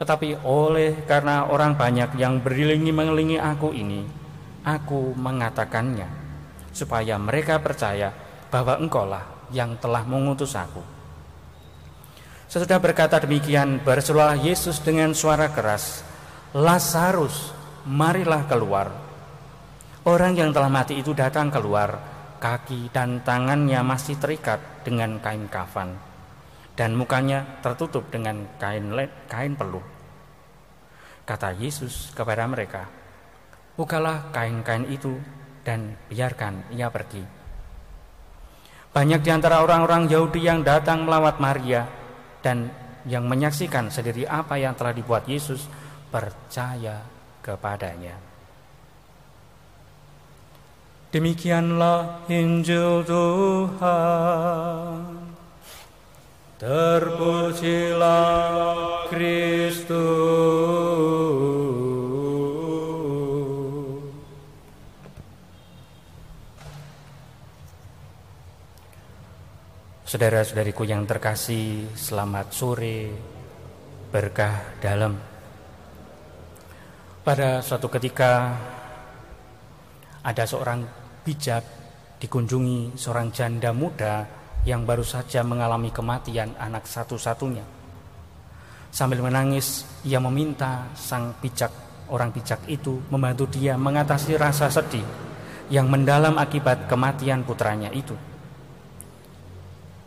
Tetapi 0.02 0.42
oleh 0.42 1.06
karena 1.06 1.46
orang 1.46 1.78
banyak 1.78 2.18
yang 2.18 2.42
berilingi 2.42 2.90
mengelilingi 2.90 3.38
aku 3.38 3.70
ini, 3.70 4.02
aku 4.66 5.14
mengatakannya, 5.14 6.10
supaya 6.74 7.22
mereka 7.22 7.62
percaya 7.62 8.10
bahwa 8.50 8.82
engkaulah 8.82 9.22
yang 9.54 9.78
telah 9.78 10.02
mengutus 10.02 10.58
aku. 10.58 10.82
Sesudah 12.50 12.82
berkata 12.82 13.22
demikian, 13.22 13.78
berserulah 13.86 14.34
Yesus 14.34 14.82
dengan 14.82 15.14
suara 15.14 15.54
keras, 15.54 16.02
Lazarus, 16.50 17.54
marilah 17.86 18.42
keluar. 18.50 18.90
Orang 20.02 20.34
yang 20.34 20.50
telah 20.50 20.66
mati 20.66 20.98
itu 20.98 21.14
datang 21.14 21.46
keluar, 21.46 22.02
kaki 22.42 22.90
dan 22.90 23.22
tangannya 23.22 23.78
masih 23.86 24.18
terikat 24.18 24.82
dengan 24.82 25.22
kain 25.22 25.46
kafan, 25.46 25.94
dan 26.74 26.98
mukanya 26.98 27.62
tertutup 27.62 28.10
dengan 28.10 28.50
kain 28.58 28.90
kain 29.30 29.54
peluh. 29.54 29.91
Kata 31.22 31.54
Yesus 31.54 32.10
kepada 32.12 32.44
mereka, 32.50 32.86
"Bukalah 33.78 34.34
kain-kain 34.34 34.90
itu 34.90 35.16
dan 35.62 35.94
biarkan 36.10 36.74
ia 36.74 36.90
pergi." 36.90 37.22
Banyak 38.92 39.24
di 39.24 39.30
antara 39.32 39.64
orang-orang 39.64 40.04
Yahudi 40.10 40.44
yang 40.44 40.60
datang 40.60 41.08
melawat 41.08 41.40
Maria 41.40 41.88
dan 42.44 42.68
yang 43.08 43.24
menyaksikan 43.24 43.88
sendiri 43.88 44.28
apa 44.28 44.60
yang 44.60 44.76
telah 44.76 44.92
dibuat 44.92 45.24
Yesus 45.24 45.64
percaya 46.12 47.00
kepadanya. 47.40 48.20
Demikianlah 51.12 52.28
Injil 52.28 53.04
Tuhan. 53.04 53.82
Terpujilah 56.62 58.30
Kristus. 59.10 59.98
Saudara-saudariku 70.06 70.86
yang 70.86 71.02
terkasih, 71.02 71.90
selamat 71.98 72.54
sore, 72.54 73.10
berkah 74.14 74.78
dalam. 74.78 75.18
Pada 77.26 77.58
suatu 77.58 77.90
ketika 77.90 78.54
ada 80.22 80.46
seorang 80.46 80.86
bijak 81.26 81.66
dikunjungi 82.22 82.94
seorang 82.94 83.34
janda 83.34 83.74
muda 83.74 84.41
yang 84.62 84.86
baru 84.86 85.02
saja 85.02 85.42
mengalami 85.42 85.90
kematian 85.90 86.54
anak 86.58 86.86
satu-satunya. 86.86 87.66
Sambil 88.92 89.24
menangis, 89.24 89.88
ia 90.06 90.20
meminta 90.20 90.86
sang 90.94 91.34
bijak, 91.40 91.72
orang 92.12 92.30
bijak 92.30 92.60
itu 92.68 93.00
membantu 93.08 93.48
dia 93.48 93.74
mengatasi 93.74 94.36
rasa 94.36 94.68
sedih 94.68 95.04
yang 95.72 95.88
mendalam 95.88 96.36
akibat 96.36 96.86
kematian 96.86 97.42
putranya 97.42 97.88
itu. 97.90 98.14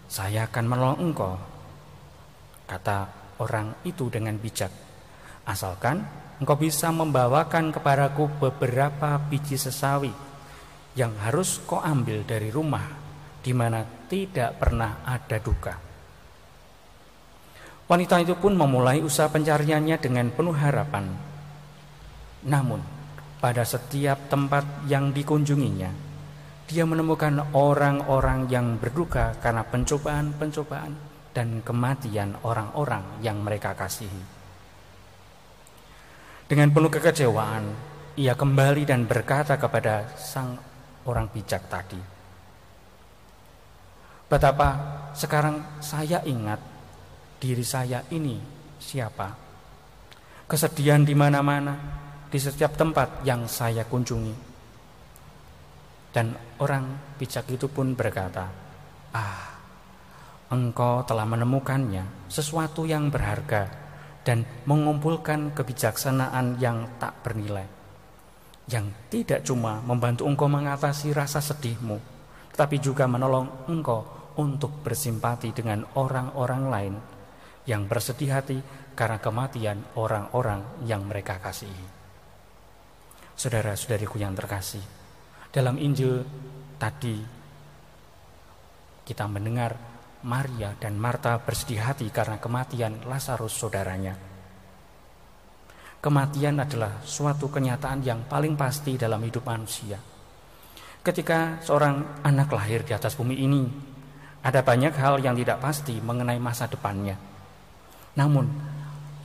Saya 0.06 0.46
akan 0.46 0.66
menolong 0.70 1.00
engkau, 1.02 1.34
kata 2.70 3.10
orang 3.42 3.74
itu 3.84 4.08
dengan 4.08 4.38
bijak. 4.38 4.70
Asalkan 5.44 6.06
engkau 6.40 6.56
bisa 6.56 6.94
membawakan 6.94 7.74
kepadaku 7.74 8.30
beberapa 8.40 9.18
biji 9.18 9.58
sesawi 9.58 10.14
yang 10.96 11.12
harus 11.26 11.60
kau 11.68 11.82
ambil 11.84 12.24
dari 12.24 12.54
rumah 12.54 12.86
di 13.46 13.52
mana 13.52 13.84
tidak 14.06 14.58
pernah 14.62 15.04
ada 15.06 15.38
duka. 15.42 15.74
Wanita 17.86 18.18
itu 18.18 18.34
pun 18.34 18.58
memulai 18.58 19.06
usaha 19.06 19.30
pencariannya 19.30 20.02
dengan 20.02 20.34
penuh 20.34 20.58
harapan. 20.58 21.06
Namun, 22.50 22.82
pada 23.38 23.62
setiap 23.62 24.26
tempat 24.26 24.66
yang 24.90 25.14
dikunjunginya, 25.14 25.94
dia 26.66 26.82
menemukan 26.82 27.54
orang-orang 27.54 28.50
yang 28.50 28.82
berduka 28.82 29.38
karena 29.38 29.62
pencobaan-pencobaan 29.70 30.94
dan 31.30 31.62
kematian 31.62 32.34
orang-orang 32.42 33.22
yang 33.22 33.38
mereka 33.46 33.78
kasihi. 33.78 34.34
Dengan 36.50 36.74
penuh 36.74 36.90
kekecewaan, 36.90 37.64
ia 38.18 38.34
kembali 38.34 38.82
dan 38.90 39.06
berkata 39.06 39.62
kepada 39.62 40.10
sang 40.18 40.58
orang 41.06 41.30
bijak 41.30 41.70
tadi. 41.70 42.15
Betapa 44.26 44.70
sekarang 45.14 45.82
saya 45.82 46.22
ingat 46.26 46.58
diri 47.38 47.62
saya 47.62 48.02
ini 48.10 48.42
siapa. 48.82 49.30
Kesedihan 50.46 51.02
di 51.06 51.14
mana-mana, 51.14 51.74
di 52.30 52.38
setiap 52.42 52.78
tempat 52.78 53.22
yang 53.26 53.46
saya 53.46 53.86
kunjungi. 53.86 54.36
Dan 56.10 56.32
orang 56.62 57.18
bijak 57.22 57.50
itu 57.52 57.68
pun 57.68 57.94
berkata, 57.94 58.48
"Ah, 59.14 59.58
engkau 60.50 61.06
telah 61.06 61.26
menemukannya 61.28 62.30
sesuatu 62.30 62.88
yang 62.88 63.10
berharga 63.10 63.68
dan 64.26 64.46
mengumpulkan 64.66 65.54
kebijaksanaan 65.54 66.58
yang 66.58 66.98
tak 66.98 67.14
bernilai 67.22 67.76
yang 68.66 68.90
tidak 69.14 69.46
cuma 69.46 69.78
membantu 69.86 70.26
engkau 70.26 70.50
mengatasi 70.50 71.14
rasa 71.14 71.38
sedihmu, 71.38 72.02
tetapi 72.54 72.82
juga 72.82 73.06
menolong 73.06 73.70
engkau 73.70 74.02
untuk 74.38 74.84
bersimpati 74.84 75.56
dengan 75.56 75.84
orang-orang 75.96 76.64
lain 76.72 76.96
yang 77.66 77.90
bersedih 77.90 78.32
hati 78.32 78.58
karena 78.94 79.20
kematian 79.20 79.82
orang-orang 79.98 80.86
yang 80.88 81.04
mereka 81.04 81.42
kasihi. 81.42 81.88
Saudara-saudariku 83.36 84.16
yang 84.16 84.32
terkasih, 84.32 84.84
dalam 85.52 85.76
Injil 85.76 86.24
tadi 86.80 87.20
kita 89.06 89.28
mendengar 89.28 89.76
Maria 90.26 90.74
dan 90.80 90.98
Marta 90.98 91.38
bersedih 91.38 91.84
hati 91.84 92.10
karena 92.10 92.42
kematian 92.42 93.06
Lazarus 93.06 93.54
saudaranya. 93.54 94.18
Kematian 96.02 96.62
adalah 96.62 97.02
suatu 97.06 97.50
kenyataan 97.50 98.02
yang 98.02 98.26
paling 98.26 98.58
pasti 98.58 98.98
dalam 98.98 99.22
hidup 99.22 99.46
manusia. 99.46 99.98
Ketika 101.06 101.62
seorang 101.62 102.26
anak 102.26 102.50
lahir 102.50 102.82
di 102.82 102.94
atas 102.98 103.14
bumi 103.14 103.38
ini, 103.38 103.64
ada 104.46 104.62
banyak 104.62 104.94
hal 104.94 105.18
yang 105.26 105.34
tidak 105.34 105.58
pasti 105.58 105.98
mengenai 105.98 106.38
masa 106.38 106.70
depannya. 106.70 107.18
Namun, 108.14 108.46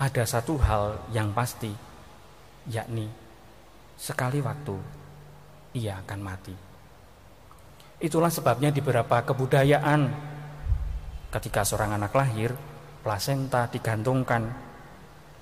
ada 0.01 0.25
satu 0.25 0.57
hal 0.57 1.13
yang 1.13 1.37
pasti, 1.37 1.69
yakni 2.73 3.05
sekali 4.01 4.41
waktu 4.41 4.81
ia 5.77 6.01
akan 6.01 6.21
mati. 6.25 6.57
Itulah 8.01 8.33
sebabnya 8.33 8.73
di 8.73 8.81
beberapa 8.81 9.21
kebudayaan, 9.21 10.09
ketika 11.29 11.69
seorang 11.69 12.01
anak 12.01 12.17
lahir, 12.17 12.57
plasenta 13.05 13.69
digantungkan 13.69 14.49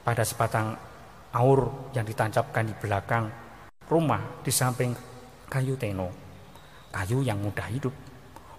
pada 0.02 0.26
sebatang 0.26 0.74
aur 1.38 1.92
yang 1.94 2.02
ditancapkan 2.02 2.66
di 2.66 2.74
belakang 2.74 3.30
rumah 3.86 4.42
di 4.42 4.50
samping 4.50 4.90
kayu 5.46 5.78
teno, 5.78 6.10
kayu 6.90 7.22
yang 7.22 7.38
mudah 7.38 7.70
hidup, 7.70 7.94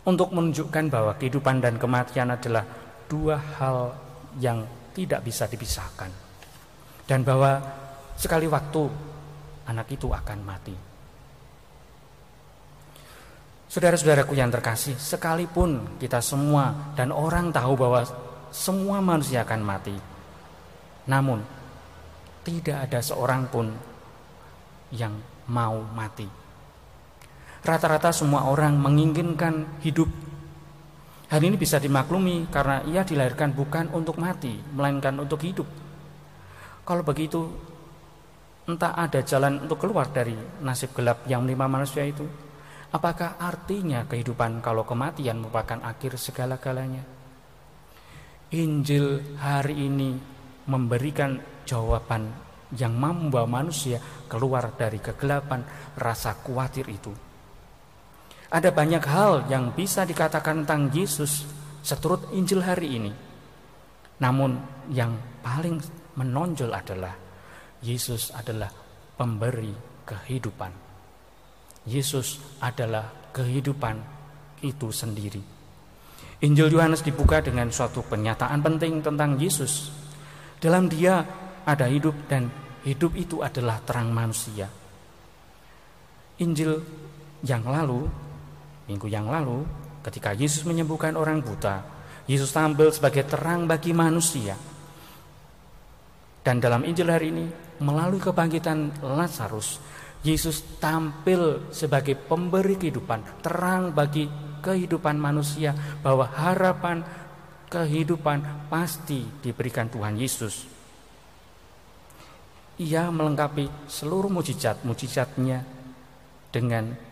untuk 0.08 0.32
menunjukkan 0.32 0.86
bahwa 0.88 1.16
kehidupan 1.20 1.60
dan 1.60 1.76
kematian 1.76 2.32
adalah 2.32 2.64
dua 3.10 3.36
hal 3.60 3.96
yang 4.40 4.64
tidak 4.96 5.26
bisa 5.26 5.50
dipisahkan, 5.50 6.12
dan 7.10 7.26
bahwa 7.26 7.60
sekali 8.16 8.48
waktu 8.48 8.88
anak 9.68 9.88
itu 9.92 10.08
akan 10.12 10.40
mati. 10.46 10.76
Saudara-saudaraku 13.70 14.34
yang 14.34 14.50
terkasih, 14.50 14.98
sekalipun 14.98 16.02
kita 16.02 16.26
semua 16.26 16.94
dan 16.98 17.14
orang 17.14 17.54
tahu 17.54 17.78
bahwa 17.78 18.02
semua 18.50 18.98
manusia 18.98 19.46
akan 19.46 19.62
mati, 19.62 19.94
namun 21.06 21.46
tidak 22.42 22.90
ada 22.90 22.98
seorang 22.98 23.46
pun 23.46 23.70
yang 24.90 25.14
mau 25.54 25.86
mati. 25.94 26.39
Rata-rata 27.60 28.16
semua 28.16 28.48
orang 28.48 28.80
menginginkan 28.80 29.84
hidup. 29.84 30.08
Hal 31.30 31.44
ini 31.44 31.60
bisa 31.60 31.78
dimaklumi 31.78 32.48
karena 32.48 32.82
ia 32.88 33.04
dilahirkan 33.04 33.54
bukan 33.54 33.92
untuk 33.92 34.18
mati, 34.18 34.56
melainkan 34.74 35.14
untuk 35.20 35.44
hidup. 35.44 35.68
Kalau 36.88 37.04
begitu, 37.06 37.46
entah 38.66 38.98
ada 38.98 39.22
jalan 39.22 39.62
untuk 39.68 39.78
keluar 39.78 40.10
dari 40.10 40.34
nasib 40.64 40.96
gelap 40.96 41.28
yang 41.30 41.46
menimpa 41.46 41.70
manusia 41.70 42.02
itu. 42.08 42.26
Apakah 42.90 43.38
artinya 43.38 44.08
kehidupan 44.10 44.66
kalau 44.66 44.82
kematian 44.82 45.38
merupakan 45.38 45.78
akhir 45.86 46.18
segala-galanya? 46.18 47.06
Injil 48.50 49.38
hari 49.38 49.86
ini 49.86 50.18
memberikan 50.66 51.38
jawaban 51.70 52.34
yang 52.74 52.98
membawa 52.98 53.46
manusia 53.46 54.02
keluar 54.26 54.74
dari 54.74 54.98
kegelapan 54.98 55.62
rasa 55.94 56.34
khawatir 56.42 56.90
itu. 56.90 57.29
Ada 58.50 58.74
banyak 58.74 59.04
hal 59.06 59.46
yang 59.46 59.70
bisa 59.78 60.10
dikatakan 60.10 60.66
tentang 60.66 60.90
Yesus 60.90 61.46
seturut 61.86 62.34
Injil 62.34 62.66
hari 62.66 62.98
ini. 62.98 63.12
Namun 64.20 64.58
yang 64.90 65.14
paling 65.46 65.78
menonjol 66.18 66.74
adalah 66.74 67.14
Yesus 67.86 68.34
adalah 68.34 68.74
pemberi 69.16 69.72
kehidupan. 70.04 70.74
Yesus 71.86 72.42
adalah 72.60 73.32
kehidupan 73.32 73.96
itu 74.66 74.90
sendiri. 74.92 75.40
Injil 76.40 76.72
Yohanes 76.72 77.04
dibuka 77.04 77.44
dengan 77.44 77.70
suatu 77.70 78.04
pernyataan 78.04 78.60
penting 78.64 79.04
tentang 79.04 79.36
Yesus. 79.38 79.92
Dalam 80.60 80.88
Dia 80.90 81.24
ada 81.64 81.86
hidup 81.88 82.16
dan 82.28 82.50
hidup 82.84 83.16
itu 83.16 83.44
adalah 83.44 83.80
terang 83.84 84.12
manusia. 84.12 84.68
Injil 86.40 86.80
yang 87.44 87.64
lalu, 87.68 88.08
minggu 88.90 89.06
yang 89.06 89.30
lalu, 89.30 89.62
ketika 90.02 90.34
Yesus 90.34 90.66
menyembuhkan 90.66 91.14
orang 91.14 91.46
buta, 91.46 91.86
Yesus 92.26 92.50
tampil 92.50 92.90
sebagai 92.90 93.30
terang 93.30 93.70
bagi 93.70 93.94
manusia. 93.94 94.58
Dan 96.42 96.58
dalam 96.58 96.82
Injil 96.82 97.14
hari 97.14 97.30
ini, 97.30 97.46
melalui 97.86 98.18
kebangkitan 98.18 99.06
Lazarus, 99.06 99.78
Yesus 100.26 100.82
tampil 100.82 101.70
sebagai 101.70 102.18
pemberi 102.18 102.76
kehidupan, 102.76 103.46
terang 103.46 103.94
bagi 103.94 104.26
kehidupan 104.66 105.16
manusia, 105.22 105.78
bahwa 106.02 106.26
harapan 106.26 107.06
kehidupan 107.70 108.68
pasti 108.68 109.24
diberikan 109.46 109.88
Tuhan 109.88 110.18
Yesus. 110.18 110.66
Ia 112.80 113.12
melengkapi 113.12 113.92
seluruh 113.92 114.32
mujizat-mujizatnya 114.32 115.64
dengan 116.50 117.09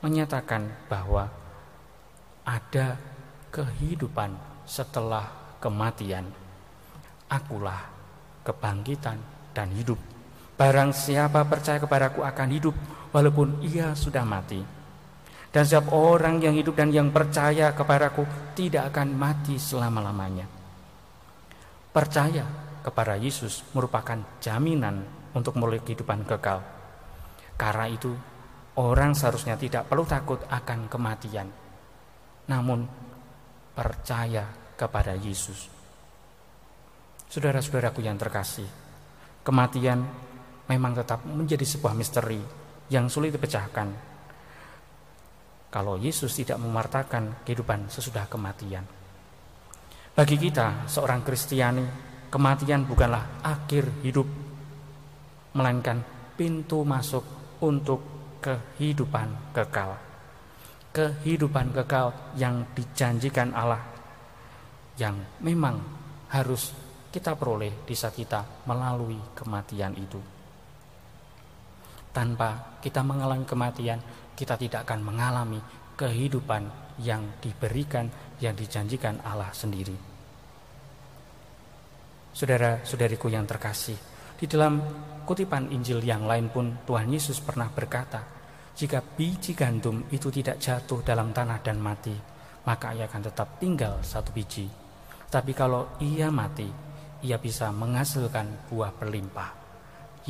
menyatakan 0.00 0.66
bahwa 0.86 1.26
ada 2.46 2.96
kehidupan 3.50 4.32
setelah 4.64 5.26
kematian. 5.58 6.28
Akulah 7.28 7.84
kebangkitan 8.46 9.20
dan 9.52 9.68
hidup. 9.76 10.00
Barang 10.56 10.96
siapa 10.96 11.44
percaya 11.44 11.76
kepadaku 11.76 12.24
akan 12.24 12.48
hidup 12.50 12.74
walaupun 13.12 13.60
ia 13.62 13.92
sudah 13.92 14.24
mati. 14.24 14.64
Dan 15.48 15.64
setiap 15.64 15.92
orang 15.96 16.40
yang 16.44 16.56
hidup 16.56 16.76
dan 16.76 16.92
yang 16.92 17.08
percaya 17.08 17.72
kepadaku 17.72 18.24
tidak 18.52 18.92
akan 18.92 19.16
mati 19.16 19.56
selama-lamanya. 19.56 20.44
Percaya 21.88 22.44
kepada 22.84 23.16
Yesus 23.16 23.64
merupakan 23.72 24.16
jaminan 24.40 25.04
untuk 25.32 25.56
memulai 25.56 25.80
kehidupan 25.80 26.24
kekal. 26.28 26.60
Karena 27.56 27.88
itu, 27.88 28.12
orang 28.78 29.12
seharusnya 29.18 29.58
tidak 29.58 29.90
perlu 29.90 30.06
takut 30.06 30.38
akan 30.46 30.86
kematian. 30.86 31.50
Namun, 32.46 32.86
percaya 33.74 34.46
kepada 34.78 35.18
Yesus. 35.18 35.66
Saudara-saudaraku 37.28 38.00
yang 38.00 38.16
terkasih, 38.16 38.64
kematian 39.42 40.00
memang 40.70 40.94
tetap 40.96 41.26
menjadi 41.26 41.66
sebuah 41.66 41.92
misteri 41.92 42.40
yang 42.88 43.10
sulit 43.10 43.34
dipecahkan. 43.34 44.08
Kalau 45.68 46.00
Yesus 46.00 46.32
tidak 46.32 46.56
memartakan 46.56 47.44
kehidupan 47.44 47.92
sesudah 47.92 48.24
kematian. 48.30 48.86
Bagi 50.16 50.40
kita, 50.40 50.88
seorang 50.88 51.20
Kristiani, 51.20 51.84
kematian 52.32 52.88
bukanlah 52.88 53.44
akhir 53.44 54.00
hidup, 54.00 54.24
melainkan 55.52 56.00
pintu 56.34 56.82
masuk 56.88 57.22
untuk 57.60 58.17
kehidupan 58.42 59.54
kekal. 59.54 59.98
Kehidupan 60.88 61.70
kekal 61.76 62.34
yang 62.34 62.64
dijanjikan 62.74 63.52
Allah, 63.52 63.82
yang 64.98 65.14
memang 65.44 65.78
harus 66.32 66.74
kita 67.08 67.36
peroleh 67.38 67.84
di 67.86 67.94
saat 67.94 68.16
kita 68.16 68.66
melalui 68.66 69.16
kematian 69.36 69.94
itu. 69.94 70.20
Tanpa 72.12 72.80
kita 72.82 73.04
mengalami 73.04 73.44
kematian, 73.46 74.00
kita 74.34 74.58
tidak 74.58 74.88
akan 74.88 75.00
mengalami 75.06 75.60
kehidupan 75.94 76.66
yang 77.04 77.38
diberikan, 77.38 78.10
yang 78.42 78.54
dijanjikan 78.58 79.22
Allah 79.22 79.50
sendiri. 79.54 79.94
Saudara-saudariku 82.34 83.26
yang 83.30 83.46
terkasih, 83.46 83.98
di 84.38 84.46
dalam 84.46 84.78
kutipan 85.26 85.66
Injil 85.74 85.98
yang 86.06 86.24
lain 86.30 86.46
pun 86.46 86.78
Tuhan 86.86 87.10
Yesus 87.10 87.42
pernah 87.42 87.66
berkata, 87.66 88.22
jika 88.78 89.02
biji 89.02 89.58
gandum 89.58 90.06
itu 90.14 90.30
tidak 90.30 90.62
jatuh 90.62 91.02
dalam 91.02 91.34
tanah 91.34 91.58
dan 91.58 91.82
mati, 91.82 92.14
maka 92.62 92.94
ia 92.94 93.10
akan 93.10 93.22
tetap 93.26 93.58
tinggal 93.58 93.98
satu 94.06 94.30
biji. 94.30 94.70
Tapi 95.26 95.50
kalau 95.50 95.98
ia 95.98 96.30
mati, 96.30 96.70
ia 97.26 97.34
bisa 97.42 97.74
menghasilkan 97.74 98.70
buah 98.70 98.94
berlimpah. 98.94 99.50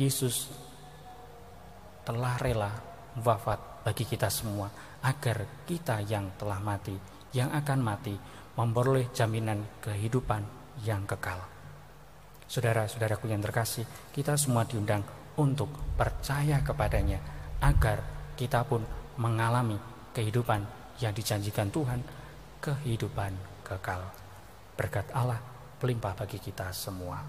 Yesus 0.01 0.49
telah 2.01 2.41
rela 2.41 2.71
wafat 3.21 3.85
bagi 3.85 4.09
kita 4.09 4.33
semua 4.33 4.73
agar 5.05 5.63
kita 5.69 6.01
yang 6.01 6.33
telah 6.33 6.57
mati, 6.57 6.97
yang 7.37 7.53
akan 7.53 7.79
mati, 7.85 8.17
memperoleh 8.57 9.13
jaminan 9.13 9.61
kehidupan 9.85 10.41
yang 10.81 11.05
kekal. 11.05 11.58
Saudara-saudaraku 12.49 13.29
yang 13.29 13.45
terkasih, 13.45 13.85
kita 14.09 14.33
semua 14.33 14.65
diundang 14.65 15.05
untuk 15.37 15.69
percaya 15.93 16.65
kepadanya 16.65 17.21
agar 17.61 18.01
kita 18.33 18.65
pun 18.65 18.81
mengalami 19.21 19.77
kehidupan 20.17 20.65
yang 20.97 21.13
dijanjikan 21.13 21.69
Tuhan, 21.69 22.01
kehidupan 22.57 23.37
kekal. 23.61 24.01
Berkat 24.73 25.05
Allah 25.13 25.37
Pelimpah 25.79 26.11
bagi 26.11 26.43
kita 26.43 26.75
semua. 26.75 27.23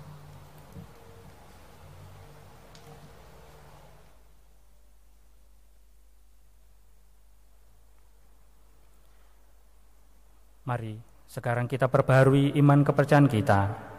Mari 10.66 10.98
sekarang 11.30 11.70
kita 11.70 11.86
perbarui 11.86 12.50
iman 12.58 12.82
kepercayaan 12.82 13.30
kita. 13.30 13.89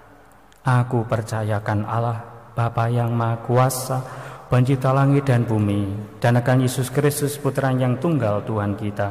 Aku 0.62 1.10
percayakan 1.10 1.90
Allah, 1.90 2.22
Bapa 2.54 2.86
yang 2.86 3.18
Maha 3.18 3.42
Kuasa, 3.42 3.98
pencipta 4.46 4.94
langit 4.94 5.26
dan 5.26 5.42
bumi, 5.42 5.90
dan 6.22 6.38
akan 6.38 6.70
Yesus 6.70 6.94
Kristus 6.94 7.34
Putra 7.42 7.74
yang 7.74 7.98
tunggal 7.98 8.46
Tuhan 8.46 8.78
kita, 8.78 9.10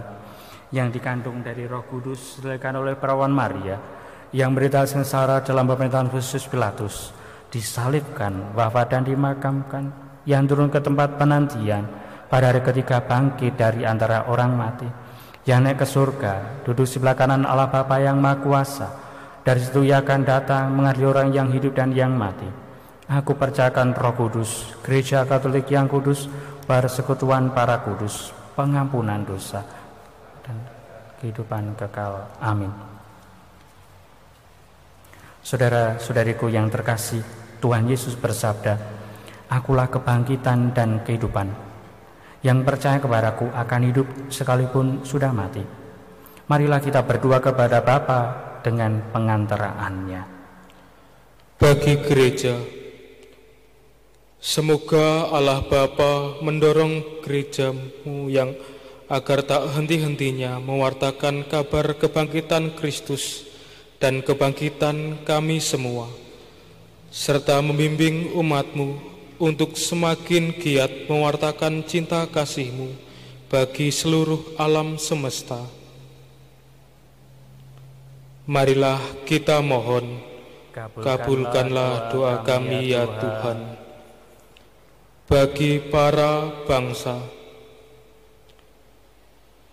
yang 0.70 0.94
dikandung 0.94 1.42
dari 1.42 1.66
roh 1.66 1.82
kudus, 1.90 2.38
dilahirkan 2.38 2.78
oleh 2.78 2.94
perawan 2.94 3.34
Maria, 3.34 3.82
yang 4.30 4.54
berita 4.54 4.86
sengsara 4.86 5.42
dalam 5.42 5.66
pemerintahan 5.66 6.06
khusus 6.14 6.46
Pilatus, 6.46 7.10
disalibkan, 7.50 8.54
wafat 8.54 8.94
dan 8.94 9.02
dimakamkan, 9.02 9.90
yang 10.30 10.46
turun 10.46 10.70
ke 10.70 10.78
tempat 10.78 11.18
penantian, 11.18 11.82
pada 12.30 12.54
hari 12.54 12.62
ketiga 12.62 13.02
bangkit 13.02 13.58
dari 13.58 13.82
antara 13.82 14.30
orang 14.30 14.54
mati, 14.54 14.86
yang 15.50 15.66
naik 15.66 15.82
ke 15.82 15.86
surga, 15.90 16.62
duduk 16.62 16.86
sebelah 16.86 17.18
kanan 17.18 17.42
Allah 17.42 17.66
Bapa 17.66 17.98
yang 17.98 18.22
Maha 18.22 18.38
Kuasa, 18.38 19.09
dari 19.40 19.60
situ 19.64 19.80
ia 19.88 20.04
akan 20.04 20.20
datang 20.22 20.68
mengadili 20.76 21.06
orang 21.08 21.28
yang 21.32 21.48
hidup 21.48 21.72
dan 21.72 21.96
yang 21.96 22.12
mati. 22.12 22.46
Aku 23.10 23.34
percayakan 23.34 23.96
roh 23.96 24.14
kudus, 24.14 24.70
gereja 24.86 25.26
katolik 25.26 25.66
yang 25.66 25.90
kudus, 25.90 26.30
persekutuan 26.68 27.50
para 27.50 27.82
kudus, 27.82 28.30
pengampunan 28.54 29.26
dosa, 29.26 29.66
dan 30.46 30.54
kehidupan 31.18 31.74
kekal. 31.74 32.30
Amin. 32.38 32.70
Saudara-saudariku 35.42 36.46
yang 36.52 36.70
terkasih, 36.70 37.24
Tuhan 37.58 37.90
Yesus 37.90 38.14
bersabda, 38.14 38.78
Akulah 39.50 39.90
kebangkitan 39.90 40.70
dan 40.70 41.02
kehidupan. 41.02 41.70
yang 42.40 42.64
percaya 42.64 42.96
kepadaku 42.96 43.52
akan 43.52 43.80
hidup 43.84 44.06
sekalipun 44.32 45.04
sudah 45.04 45.28
mati. 45.28 45.60
Marilah 46.48 46.80
kita 46.80 47.04
berdoa 47.04 47.36
kepada 47.36 47.84
Bapa 47.84 48.49
dengan 48.60 49.00
pengantaraannya. 49.12 50.22
Bagi 51.60 51.94
gereja, 52.00 52.56
semoga 54.40 55.28
Allah 55.28 55.60
Bapa 55.60 56.40
mendorong 56.40 57.20
gerejamu 57.20 58.32
yang 58.32 58.56
agar 59.10 59.42
tak 59.42 59.74
henti-hentinya 59.74 60.62
mewartakan 60.62 61.44
kabar 61.50 61.98
kebangkitan 61.98 62.78
Kristus 62.78 63.44
dan 64.00 64.24
kebangkitan 64.24 65.26
kami 65.26 65.60
semua, 65.60 66.08
serta 67.12 67.60
membimbing 67.60 68.32
umatmu 68.32 68.96
untuk 69.42 69.76
semakin 69.76 70.56
giat 70.56 71.10
mewartakan 71.10 71.84
cinta 71.84 72.24
kasihmu 72.30 72.92
bagi 73.50 73.90
seluruh 73.90 74.56
alam 74.56 74.96
semesta. 74.96 75.79
Marilah 78.50 78.98
kita 79.30 79.62
mohon, 79.62 80.18
kabulkanlah 80.74 82.10
doa 82.10 82.42
kami 82.42 82.90
ya 82.90 83.06
Tuhan, 83.06 83.78
bagi 85.30 85.78
para 85.78 86.50
bangsa. 86.66 87.14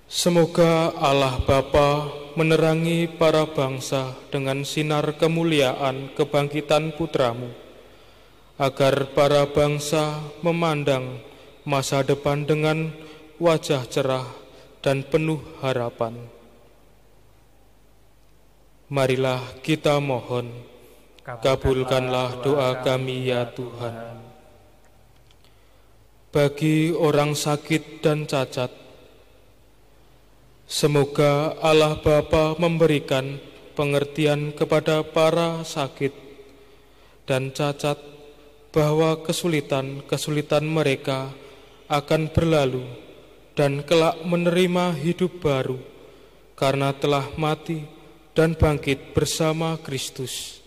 Semoga 0.05 0.93
Allah 0.93 1.41
Bapa 1.41 2.05
menerangi 2.37 3.09
para 3.09 3.49
bangsa 3.49 4.13
dengan 4.29 4.61
sinar 4.61 5.17
kemuliaan 5.17 6.13
kebangkitan 6.13 6.93
putramu 6.93 7.49
agar 8.61 9.09
para 9.17 9.49
bangsa 9.49 10.21
memandang 10.45 11.17
masa 11.65 12.05
depan 12.05 12.45
dengan 12.45 12.93
wajah 13.41 13.89
cerah 13.89 14.29
dan 14.85 15.01
penuh 15.01 15.41
harapan. 15.65 16.36
Marilah 18.87 19.43
kita 19.59 19.99
mohon, 19.99 20.47
kabulkanlah 21.27 22.39
doa 22.39 22.79
kami 22.87 23.27
ya 23.27 23.43
Tuhan. 23.51 24.15
Bagi 26.31 26.95
orang 26.95 27.35
sakit 27.35 27.99
dan 27.99 28.23
cacat, 28.23 28.71
semoga 30.71 31.59
Allah 31.59 31.99
Bapa 31.99 32.55
memberikan 32.55 33.43
pengertian 33.75 34.55
kepada 34.55 35.03
para 35.03 35.67
sakit 35.67 36.15
dan 37.27 37.51
cacat 37.51 37.99
bahwa 38.71 39.19
kesulitan-kesulitan 39.19 40.63
mereka 40.63 41.35
akan 41.91 42.31
berlalu 42.31 42.87
dan 43.51 43.83
kelak 43.83 44.15
menerima 44.23 44.95
hidup 44.95 45.43
baru 45.43 45.75
karena 46.55 46.95
telah 46.95 47.27
mati 47.35 47.96
dan 48.37 48.53
bangkit 48.53 49.17
bersama 49.17 49.81
Kristus. 49.81 50.61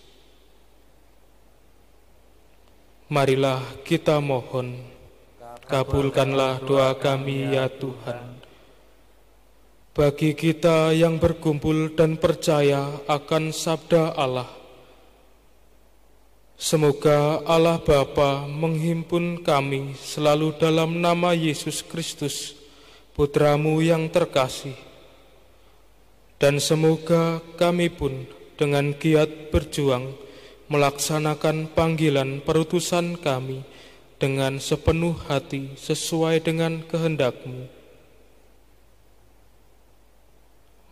Marilah 3.07 3.63
kita 3.87 4.19
mohon, 4.19 4.75
kabulkanlah 5.71 6.67
doa 6.67 6.99
kami 6.99 7.55
ya 7.55 7.71
Tuhan. 7.71 8.43
Bagi 9.95 10.35
kita 10.35 10.91
yang 10.91 11.23
berkumpul 11.23 11.95
dan 11.95 12.19
percaya 12.19 12.91
akan 13.07 13.55
sabda 13.55 14.19
Allah, 14.19 14.51
Semoga 16.61 17.41
Allah 17.49 17.81
Bapa 17.81 18.45
menghimpun 18.45 19.41
kami 19.41 19.97
selalu 19.97 20.59
dalam 20.61 21.01
nama 21.01 21.33
Yesus 21.33 21.81
Kristus, 21.81 22.53
Putramu 23.17 23.81
yang 23.81 24.13
terkasih. 24.13 24.90
Dan 26.41 26.57
semoga 26.57 27.45
kami 27.61 27.93
pun 27.93 28.25
dengan 28.57 28.97
giat 28.97 29.53
berjuang 29.53 30.17
melaksanakan 30.73 31.69
panggilan 31.77 32.41
perutusan 32.41 33.21
kami 33.21 33.61
dengan 34.17 34.57
sepenuh 34.57 35.21
hati 35.29 35.77
sesuai 35.77 36.41
dengan 36.41 36.81
kehendakmu. 36.89 37.69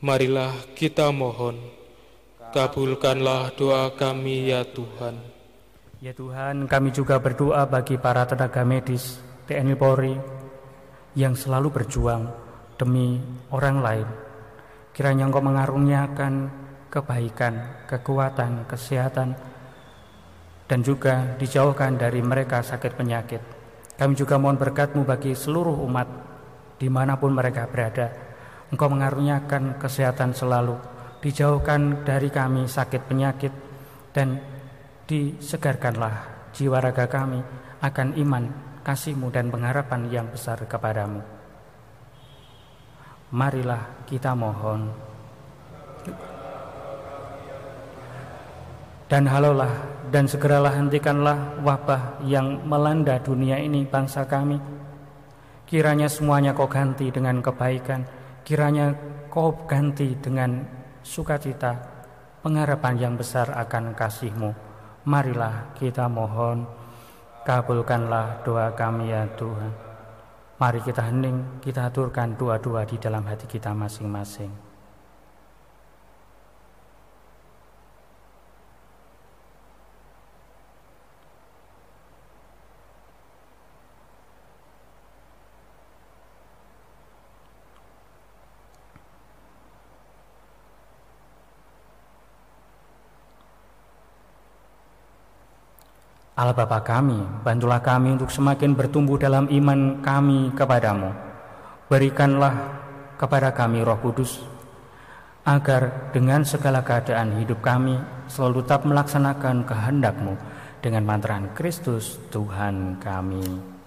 Marilah 0.04 0.52
kita 0.76 1.08
mohon, 1.16 1.56
kabulkanlah 2.52 3.56
doa 3.56 3.88
kami 3.96 4.52
ya 4.52 4.68
Tuhan. 4.68 5.16
Ya 6.04 6.12
Tuhan, 6.12 6.68
kami 6.68 6.92
juga 6.92 7.16
berdoa 7.18 7.64
bagi 7.64 7.96
para 7.96 8.28
tenaga 8.28 8.62
medis 8.68 9.16
TNI 9.48 9.74
Polri 9.80 10.14
yang 11.16 11.32
selalu 11.32 11.72
berjuang 11.72 12.28
demi 12.76 13.16
orang 13.50 13.78
lain. 13.80 14.27
Kiranya 14.98 15.30
Engkau 15.30 15.38
mengaruniakan 15.46 16.50
kebaikan, 16.90 17.86
kekuatan, 17.86 18.66
kesehatan, 18.66 19.38
dan 20.66 20.80
juga 20.82 21.38
dijauhkan 21.38 21.94
dari 21.94 22.18
mereka 22.18 22.66
sakit 22.66 22.98
penyakit. 22.98 23.38
Kami 23.94 24.18
juga 24.18 24.42
mohon 24.42 24.58
berkatmu 24.58 25.06
bagi 25.06 25.38
seluruh 25.38 25.86
umat 25.86 26.10
di 26.82 26.90
mana 26.90 27.14
pun 27.14 27.30
mereka 27.30 27.70
berada. 27.70 28.10
Engkau 28.74 28.90
mengaruniakan 28.90 29.78
kesehatan 29.78 30.34
selalu, 30.34 30.74
dijauhkan 31.22 32.02
dari 32.02 32.26
kami 32.34 32.66
sakit 32.66 33.02
penyakit, 33.06 33.54
dan 34.10 34.42
disegarkanlah 35.06 36.50
jiwa 36.50 36.82
raga 36.82 37.06
kami 37.06 37.38
akan 37.86 38.18
iman, 38.18 38.44
kasihmu 38.82 39.30
dan 39.30 39.46
pengharapan 39.46 40.10
yang 40.10 40.26
besar 40.26 40.58
kepadamu. 40.66 41.37
Marilah 43.32 44.04
kita 44.08 44.32
mohon. 44.32 44.88
Dan 49.08 49.24
halolah 49.24 49.72
dan 50.12 50.28
segeralah 50.28 50.76
hentikanlah 50.76 51.60
wabah 51.64 52.24
yang 52.28 52.60
melanda 52.68 53.16
dunia 53.20 53.56
ini 53.56 53.88
bangsa 53.88 54.28
kami. 54.28 54.60
Kiranya 55.68 56.08
semuanya 56.08 56.56
kau 56.56 56.68
ganti 56.68 57.12
dengan 57.12 57.40
kebaikan, 57.44 58.04
kiranya 58.44 58.96
kau 59.28 59.52
ganti 59.68 60.16
dengan 60.16 60.64
sukacita, 61.04 61.76
pengharapan 62.40 62.96
yang 62.96 63.14
besar 63.16 63.52
akan 63.52 63.92
kasihmu 63.92 64.68
marilah 65.08 65.72
kita 65.72 66.04
mohon 66.04 66.68
kabulkanlah 67.48 68.44
doa 68.44 68.68
kami 68.76 69.08
ya 69.08 69.24
Tuhan. 69.40 69.87
Mari 70.58 70.82
kita 70.82 71.06
hening, 71.06 71.62
kita 71.62 71.86
aturkan 71.86 72.34
doa-doa 72.34 72.82
di 72.82 72.98
dalam 72.98 73.22
hati 73.30 73.46
kita 73.46 73.70
masing-masing. 73.70 74.67
Allah 96.38 96.54
Bapa 96.54 96.86
kami, 96.86 97.18
bantulah 97.42 97.82
kami 97.82 98.14
untuk 98.14 98.30
semakin 98.30 98.78
bertumbuh 98.78 99.18
dalam 99.18 99.50
iman 99.50 99.98
kami 99.98 100.54
kepadamu. 100.54 101.10
Berikanlah 101.90 102.54
kepada 103.18 103.50
kami 103.50 103.82
roh 103.82 103.98
kudus, 103.98 104.38
agar 105.42 106.14
dengan 106.14 106.46
segala 106.46 106.86
keadaan 106.86 107.42
hidup 107.42 107.58
kami 107.58 107.98
selalu 108.30 108.62
tetap 108.62 108.86
melaksanakan 108.86 109.66
kehendakmu 109.66 110.38
dengan 110.78 111.02
mantraan 111.02 111.50
Kristus 111.58 112.22
Tuhan 112.30 113.02
kami. 113.02 113.77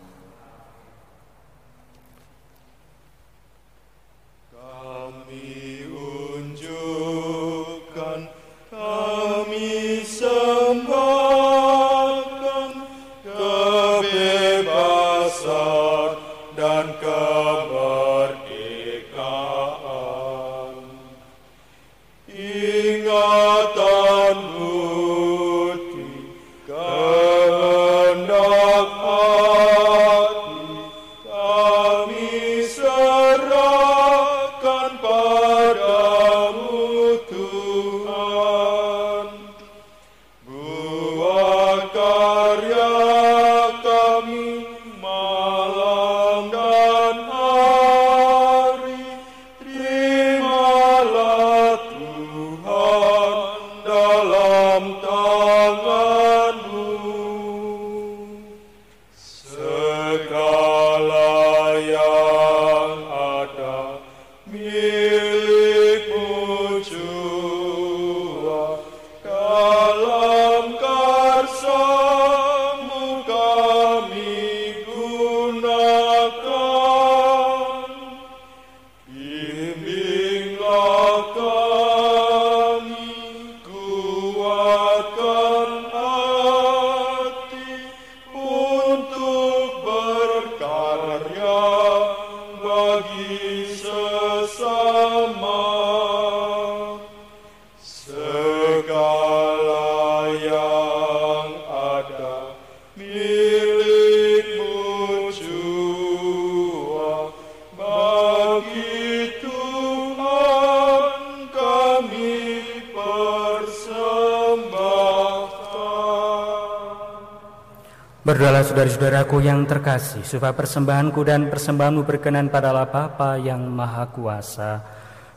Berdoalah 118.22 118.62
saudara-saudaraku 118.62 119.42
yang 119.42 119.66
terkasih, 119.66 120.22
supaya 120.22 120.54
persembahanku 120.54 121.26
dan 121.26 121.50
persembahanmu 121.50 122.06
berkenan 122.06 122.54
pada 122.54 122.70
Allah 122.70 122.86
Bapa 122.86 123.34
yang 123.42 123.66
Maha 123.66 124.14
Kuasa. 124.14 124.78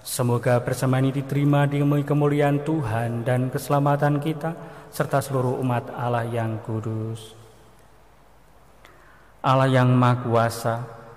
Semoga 0.05 0.61
persembahan 0.61 1.09
ini 1.09 1.17
diterima 1.17 1.65
demi 1.65 2.05
kemuliaan 2.05 2.61
Tuhan 2.61 3.25
dan 3.25 3.49
keselamatan 3.49 4.21
kita, 4.21 4.53
serta 4.93 5.25
seluruh 5.25 5.57
umat 5.65 5.97
Allah 5.97 6.29
yang 6.29 6.61
kudus. 6.61 7.33
Allah 9.41 9.73
yang 9.73 9.89
Maha 9.97 10.21
Kuasa, 10.21 10.75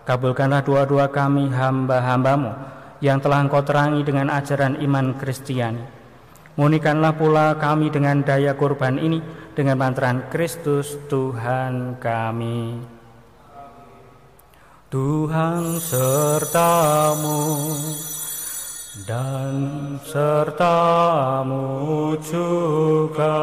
kabulkanlah 0.08 0.64
doa-doa 0.64 1.12
kami 1.12 1.52
hamba-hambamu 1.52 2.56
yang 3.04 3.20
telah 3.20 3.44
engkau 3.44 3.60
terangi 3.68 4.08
dengan 4.08 4.32
ajaran 4.32 4.80
iman 4.88 5.20
Kristiani. 5.20 5.84
Munikanlah 6.56 7.12
pula 7.12 7.60
kami 7.60 7.92
dengan 7.92 8.24
daya 8.24 8.56
kurban 8.56 8.96
ini, 9.04 9.20
dengan 9.58 9.74
pantaran 9.74 10.30
Kristus 10.30 11.02
Tuhan 11.10 11.98
kami. 11.98 12.78
Tuhan 14.94 15.82
sertamu 15.82 17.74
dan 19.10 19.58
sertamu 20.06 21.66
juga. 22.22 23.42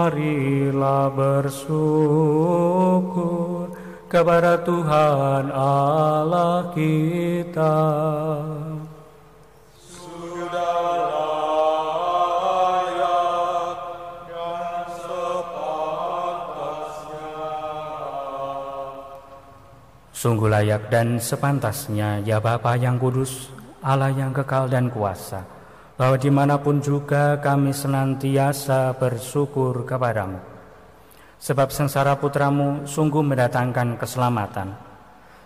marilah 0.00 1.12
bersyukur 1.12 1.68
kepada 4.08 4.56
Tuhan 4.64 5.52
Allah 5.52 6.72
kita. 6.72 7.76
Sungguh 20.20 20.52
layak 20.52 20.92
dan 20.92 21.16
sepantasnya 21.16 22.20
ya 22.28 22.44
Bapa 22.44 22.76
yang 22.76 23.00
kudus, 23.00 23.48
Allah 23.80 24.12
yang 24.12 24.36
kekal 24.36 24.68
dan 24.68 24.92
kuasa, 24.92 25.48
bahwa 26.00 26.16
di 26.16 26.32
mana 26.32 26.56
pun 26.56 26.80
juga 26.80 27.36
kami 27.44 27.76
senantiasa 27.76 28.96
bersyukur 28.96 29.84
kepadamu. 29.84 30.40
Sebab 31.36 31.68
sengsara 31.68 32.16
putramu 32.16 32.88
sungguh 32.88 33.20
mendatangkan 33.20 34.00
keselamatan. 34.00 34.80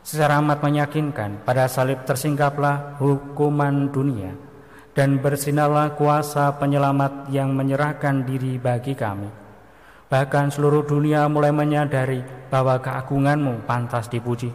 Secara 0.07 0.39
amat 0.39 0.63
meyakinkan, 0.63 1.43
pada 1.43 1.67
salib 1.67 2.07
tersingkaplah 2.07 3.03
hukuman 3.03 3.91
dunia, 3.91 4.31
dan 4.95 5.19
bersinarlah 5.19 5.99
kuasa 5.99 6.55
penyelamat 6.55 7.35
yang 7.35 7.51
menyerahkan 7.51 8.23
diri 8.23 8.55
bagi 8.55 8.95
kami. 8.95 9.27
Bahkan 10.07 10.55
seluruh 10.55 10.87
dunia 10.87 11.27
mulai 11.27 11.51
menyadari 11.51 12.23
bahwa 12.47 12.79
keagunganmu 12.79 13.67
pantas 13.67 14.07
dipuji. 14.07 14.55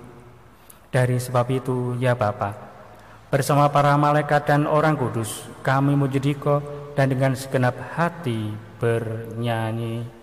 Dari 0.88 1.20
sebab 1.20 1.48
itu, 1.52 2.00
ya 2.00 2.16
Bapak, 2.16 2.69
Bersama 3.30 3.70
para 3.70 3.94
malaikat 3.94 4.50
dan 4.50 4.66
orang 4.66 4.98
kudus, 4.98 5.46
kami 5.62 5.94
mujudiko 5.94 6.66
dan 6.98 7.14
dengan 7.14 7.38
segenap 7.38 7.78
hati 7.94 8.58
bernyanyi. 8.82 10.19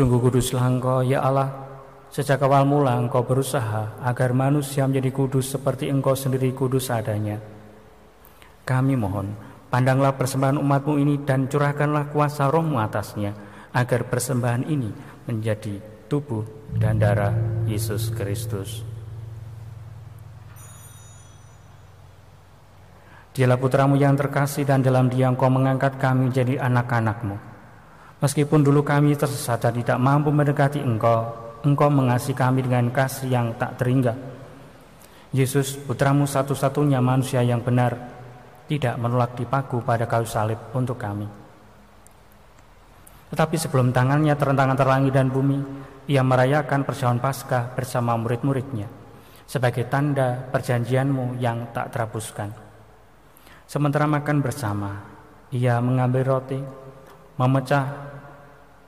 Sungguh 0.00 0.16
kuduslah 0.16 0.64
engkau 0.64 1.04
ya 1.04 1.20
Allah 1.20 1.52
Sejak 2.08 2.40
awal 2.40 2.64
mula 2.64 2.96
engkau 2.96 3.20
berusaha 3.20 4.00
agar 4.00 4.32
manusia 4.32 4.88
menjadi 4.88 5.12
kudus 5.12 5.52
seperti 5.52 5.92
engkau 5.92 6.16
sendiri 6.16 6.56
kudus 6.56 6.88
adanya. 6.88 7.36
Kami 8.64 8.96
mohon, 8.96 9.36
pandanglah 9.68 10.16
persembahan 10.16 10.56
umatmu 10.56 10.96
ini 10.96 11.20
dan 11.22 11.52
curahkanlah 11.52 12.08
kuasa 12.08 12.48
rohmu 12.48 12.80
atasnya, 12.80 13.36
agar 13.76 14.08
persembahan 14.08 14.64
ini 14.72 14.88
menjadi 15.28 15.76
tubuh 16.08 16.48
dan 16.80 16.96
darah 16.96 17.36
Yesus 17.68 18.08
Kristus. 18.08 18.80
Dialah 23.36 23.60
putramu 23.60 24.00
yang 24.00 24.16
terkasih 24.16 24.64
dan 24.64 24.80
dalam 24.80 25.12
dia 25.12 25.28
engkau 25.28 25.52
mengangkat 25.52 26.00
kami 26.00 26.32
menjadi 26.32 26.58
anak-anakmu. 26.58 27.49
Meskipun 28.20 28.60
dulu 28.60 28.84
kami 28.84 29.16
tersesat 29.16 29.64
dan 29.64 29.72
tidak 29.72 29.96
mampu 29.96 30.28
mendekati 30.28 30.80
Engkau, 30.84 31.32
Engkau 31.64 31.88
mengasihi 31.88 32.36
kami 32.36 32.60
dengan 32.60 32.92
kasih 32.92 33.32
yang 33.32 33.56
tak 33.56 33.80
terhingga. 33.80 34.12
Yesus, 35.32 35.80
putramu 35.80 36.28
satu-satunya 36.28 37.00
manusia 37.00 37.40
yang 37.40 37.64
benar, 37.64 37.96
tidak 38.68 39.00
menolak 39.00 39.32
dipaku 39.34 39.80
pada 39.80 40.04
kayu 40.04 40.28
salib 40.28 40.58
untuk 40.76 41.00
kami. 41.00 41.24
Tetapi 43.30 43.56
sebelum 43.56 43.94
tangannya 43.94 44.34
terentang 44.34 44.74
antar 44.74 44.90
langit 44.90 45.14
dan 45.14 45.30
bumi, 45.30 45.62
ia 46.10 46.20
merayakan 46.20 46.82
perjamuan 46.82 47.22
Paskah 47.22 47.72
bersama 47.72 48.18
murid-muridnya 48.18 49.00
sebagai 49.50 49.90
tanda 49.90 50.46
perjanjianmu 50.50 51.42
yang 51.42 51.74
tak 51.74 51.90
terhapuskan. 51.90 52.54
Sementara 53.66 54.06
makan 54.06 54.38
bersama, 54.42 54.90
ia 55.50 55.82
mengambil 55.82 56.38
roti, 56.38 56.58
memecah 57.34 58.09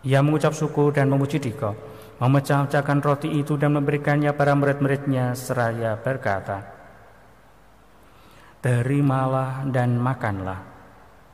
ia 0.03 0.19
mengucap 0.19 0.51
syukur 0.51 0.91
dan 0.91 1.07
memuji 1.07 1.39
dikau, 1.39 1.79
memecah-mecahkan 2.19 2.99
roti 2.99 3.31
itu 3.39 3.55
dan 3.55 3.79
memberikannya 3.79 4.35
para 4.35 4.51
murid-muridnya 4.59 5.39
seraya 5.39 5.95
berkata, 5.95 6.59
Terimalah 8.63 9.67
dan 9.71 9.99
makanlah, 9.99 10.59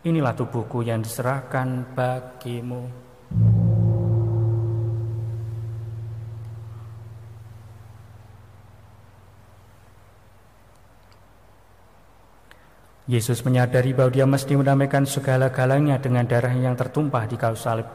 inilah 0.04 0.32
tubuhku 0.36 0.84
yang 0.84 1.00
diserahkan 1.00 1.96
bagimu. 1.96 3.08
Yesus 13.08 13.40
menyadari 13.40 13.96
bahwa 13.96 14.12
dia 14.12 14.28
mesti 14.28 14.52
mendamaikan 14.52 15.08
segala-galanya 15.08 15.96
dengan 15.96 16.28
darah 16.28 16.52
yang 16.52 16.76
tertumpah 16.76 17.24
di 17.24 17.40
kayu 17.40 17.56
salib 17.56 17.88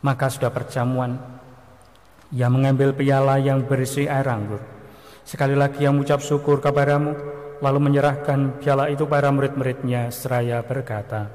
maka 0.00 0.32
sudah 0.32 0.52
perjamuan. 0.52 1.16
Ia 2.30 2.46
mengambil 2.46 2.94
piala 2.94 3.42
yang 3.42 3.66
berisi 3.66 4.06
air 4.06 4.26
anggur. 4.30 4.62
Sekali 5.26 5.54
lagi 5.58 5.84
yang 5.84 5.98
mengucap 5.98 6.22
syukur 6.22 6.62
kepadamu, 6.62 7.14
lalu 7.60 7.78
menyerahkan 7.78 8.62
piala 8.62 8.88
itu 8.88 9.04
pada 9.04 9.28
murid-muridnya 9.30 10.08
seraya 10.14 10.62
berkata, 10.64 11.28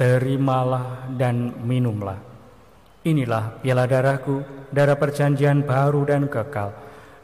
Terimalah 0.00 1.12
dan 1.12 1.52
minumlah. 1.60 2.16
Inilah 3.04 3.60
piala 3.60 3.84
darahku, 3.88 4.44
darah 4.72 4.96
perjanjian 4.96 5.64
baru 5.64 6.04
dan 6.08 6.28
kekal, 6.28 6.72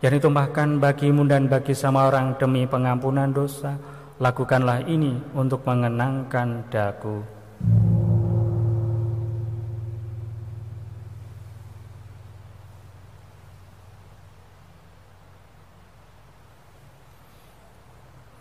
yang 0.00 0.12
ditumpahkan 0.12 0.80
bagimu 0.80 1.24
dan 1.24 1.48
bagi 1.48 1.72
sama 1.72 2.08
orang 2.08 2.36
demi 2.36 2.64
pengampunan 2.68 3.32
dosa. 3.32 3.76
Lakukanlah 4.16 4.88
ini 4.88 5.20
untuk 5.36 5.60
mengenangkan 5.68 6.72
daku. 6.72 7.20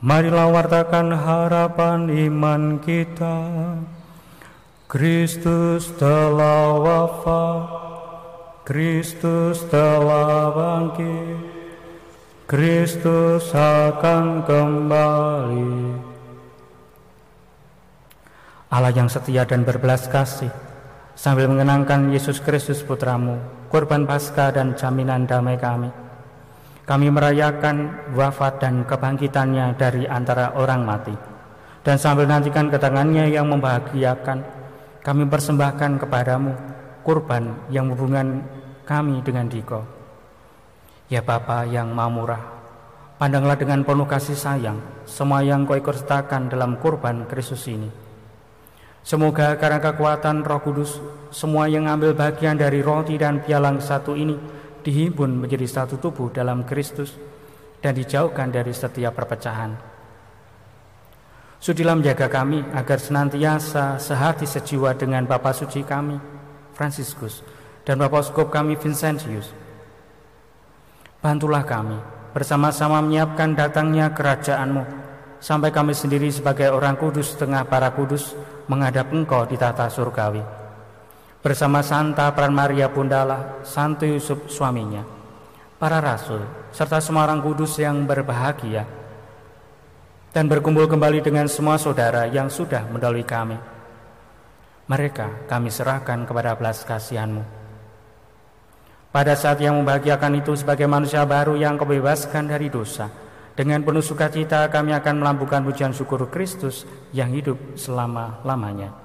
Marilah 0.06 0.54
wartakan 0.54 1.18
harapan 1.18 2.06
iman 2.30 2.78
kita. 2.78 3.42
Kristus 4.86 5.90
telah 5.98 6.78
wafat, 6.78 7.66
Kristus 8.70 9.66
telah 9.66 10.54
bangkit, 10.54 11.42
Kristus 12.46 13.50
akan 13.50 14.46
kembali. 14.46 15.74
Allah 18.70 18.94
yang 18.94 19.10
setia 19.10 19.42
dan 19.42 19.66
berbelas 19.66 20.06
kasih, 20.06 20.54
sambil 21.18 21.50
mengenangkan 21.50 22.14
Yesus 22.14 22.38
Kristus 22.46 22.86
putramu, 22.86 23.42
korban 23.74 24.06
Paskah 24.06 24.54
dan 24.54 24.78
jaminan 24.78 25.26
damai 25.26 25.58
kami 25.58 26.05
kami 26.86 27.10
merayakan 27.10 28.10
wafat 28.14 28.62
dan 28.62 28.86
kebangkitannya 28.86 29.74
dari 29.74 30.06
antara 30.06 30.54
orang 30.54 30.86
mati. 30.86 31.18
Dan 31.82 31.98
sambil 31.98 32.30
nantikan 32.30 32.70
kedatangannya 32.70 33.30
yang 33.30 33.50
membahagiakan, 33.50 34.42
kami 35.02 35.24
persembahkan 35.30 36.02
kepadamu 36.02 36.54
kurban 37.06 37.58
yang 37.70 37.94
hubungan 37.94 38.42
kami 38.86 39.22
dengan 39.22 39.46
Diko. 39.50 39.82
Ya 41.10 41.22
Bapa 41.22 41.66
yang 41.70 41.94
maha 41.94 42.10
murah, 42.10 42.44
pandanglah 43.22 43.58
dengan 43.58 43.86
penuh 43.86 44.10
kasih 44.10 44.34
sayang 44.34 44.82
semua 45.06 45.46
yang 45.46 45.70
kau 45.70 45.78
ikut 45.78 46.02
sertakan 46.02 46.50
dalam 46.50 46.82
kurban 46.82 47.30
Kristus 47.30 47.70
ini. 47.70 47.90
Semoga 49.06 49.54
karena 49.62 49.78
kekuatan 49.78 50.42
roh 50.42 50.62
kudus, 50.66 50.98
semua 51.30 51.70
yang 51.70 51.86
ambil 51.86 52.18
bagian 52.18 52.58
dari 52.58 52.82
roti 52.82 53.22
dan 53.22 53.38
pialang 53.46 53.78
satu 53.78 54.18
ini 54.18 54.34
dihimpun 54.86 55.42
menjadi 55.42 55.66
satu 55.66 55.98
tubuh 55.98 56.30
dalam 56.30 56.62
Kristus 56.62 57.18
dan 57.82 57.98
dijauhkan 57.98 58.54
dari 58.54 58.70
setiap 58.70 59.18
perpecahan. 59.18 59.74
Sudilah 61.58 61.98
menjaga 61.98 62.30
kami 62.30 62.62
agar 62.78 63.02
senantiasa 63.02 63.98
sehati 63.98 64.46
sejiwa 64.46 64.94
dengan 64.94 65.26
Bapak 65.26 65.58
Suci 65.58 65.82
kami, 65.82 66.22
Franciscus, 66.78 67.42
dan 67.82 67.98
Bapak 67.98 68.30
Uskup 68.30 68.54
kami, 68.54 68.78
Vincentius. 68.78 69.50
Bantulah 71.26 71.66
kami 71.66 71.98
bersama-sama 72.38 73.02
menyiapkan 73.02 73.58
datangnya 73.58 74.14
kerajaanmu, 74.14 74.86
sampai 75.42 75.74
kami 75.74 75.98
sendiri 75.98 76.30
sebagai 76.30 76.70
orang 76.70 76.94
kudus 77.02 77.34
tengah 77.34 77.66
para 77.66 77.90
kudus 77.90 78.38
menghadap 78.70 79.10
engkau 79.10 79.50
di 79.50 79.58
tata 79.58 79.90
surgawi 79.90 80.65
bersama 81.46 81.86
Santa 81.86 82.26
Peran 82.34 82.58
Maria 82.58 82.90
Bundala, 82.90 83.62
Santo 83.62 84.02
Yusuf 84.02 84.50
suaminya, 84.50 85.06
para 85.78 86.02
rasul, 86.02 86.42
serta 86.74 86.98
semua 86.98 87.30
orang 87.30 87.38
kudus 87.46 87.78
yang 87.78 88.10
berbahagia, 88.10 88.82
dan 90.34 90.50
berkumpul 90.50 90.90
kembali 90.90 91.22
dengan 91.22 91.46
semua 91.46 91.78
saudara 91.78 92.26
yang 92.26 92.50
sudah 92.50 92.90
mendalui 92.90 93.22
kami. 93.22 93.62
Mereka 94.90 95.46
kami 95.46 95.70
serahkan 95.70 96.26
kepada 96.26 96.58
belas 96.58 96.82
kasihanmu. 96.82 97.46
Pada 99.14 99.38
saat 99.38 99.62
yang 99.62 99.78
membahagiakan 99.78 100.42
itu 100.42 100.58
sebagai 100.58 100.90
manusia 100.90 101.22
baru 101.30 101.54
yang 101.54 101.78
kebebaskan 101.78 102.50
dari 102.50 102.74
dosa, 102.74 103.06
dengan 103.54 103.86
penuh 103.86 104.02
sukacita 104.02 104.66
kami 104.74 104.98
akan 104.98 105.22
melambungkan 105.22 105.62
pujian 105.62 105.94
syukur 105.94 106.26
Kristus 106.26 106.90
yang 107.14 107.30
hidup 107.30 107.78
selama-lamanya. 107.78 109.05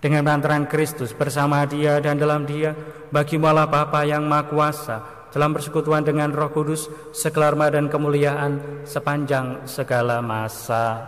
Dengan 0.00 0.24
pantaran 0.24 0.64
Kristus 0.64 1.12
bersama 1.12 1.62
dia 1.68 2.00
dan 2.00 2.16
dalam 2.16 2.48
dia 2.48 2.72
bagi 3.12 3.36
malah 3.36 3.68
Bapa 3.68 4.02
yang 4.08 4.24
Maha 4.24 4.48
Kuasa 4.48 4.96
dalam 5.30 5.54
persekutuan 5.54 6.02
dengan 6.02 6.34
Roh 6.34 6.50
Kudus 6.50 6.90
sekelarma 7.14 7.70
dan 7.70 7.86
kemuliaan 7.86 8.82
sepanjang 8.82 9.68
segala 9.68 10.18
masa. 10.18 11.06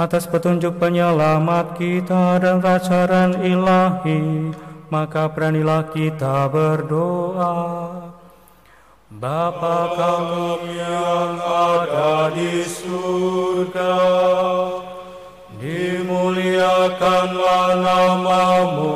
Atas 0.00 0.24
petunjuk 0.24 0.80
penyelamat 0.80 1.76
kita 1.76 2.40
dan 2.40 2.64
rajaran 2.64 3.44
ilahi, 3.44 4.48
maka 4.88 5.28
beranilah 5.28 5.92
kita 5.92 6.48
berdoa. 6.48 7.52
Bapa 9.10 9.78
kami 10.00 10.80
yang 10.80 11.36
ada 11.36 12.32
di 12.32 12.64
surga, 12.64 13.92
dimuliakanlah 16.30 17.74
namamu, 17.82 18.94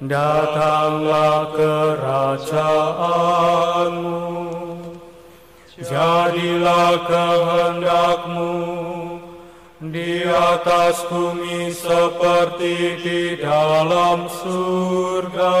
datanglah 0.00 1.52
kerajaanmu, 1.52 2.72
jadilah 5.76 6.96
kehendakmu 7.04 8.56
di 9.92 10.24
atas 10.24 11.04
bumi 11.12 11.68
seperti 11.74 12.96
di 13.04 13.36
dalam 13.36 14.24
surga. 14.32 15.60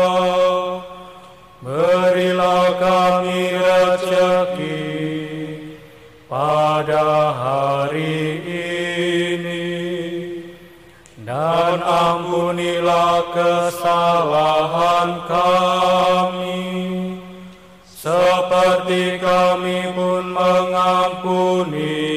Berilah 1.62 2.74
kami 2.82 3.54
rezeki 3.54 4.82
pada 6.26 7.30
hari 7.30 8.42
dan 11.52 11.84
ampunilah 11.84 13.28
kesalahan 13.36 15.20
kami. 15.28 16.72
Seperti 17.84 19.20
kami 19.20 19.92
pun 19.92 20.32
mengampuni 20.32 22.08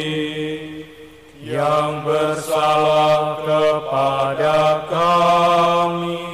yang 1.44 2.00
bersalah 2.08 3.44
kepada 3.44 4.88
kami. 4.88 6.32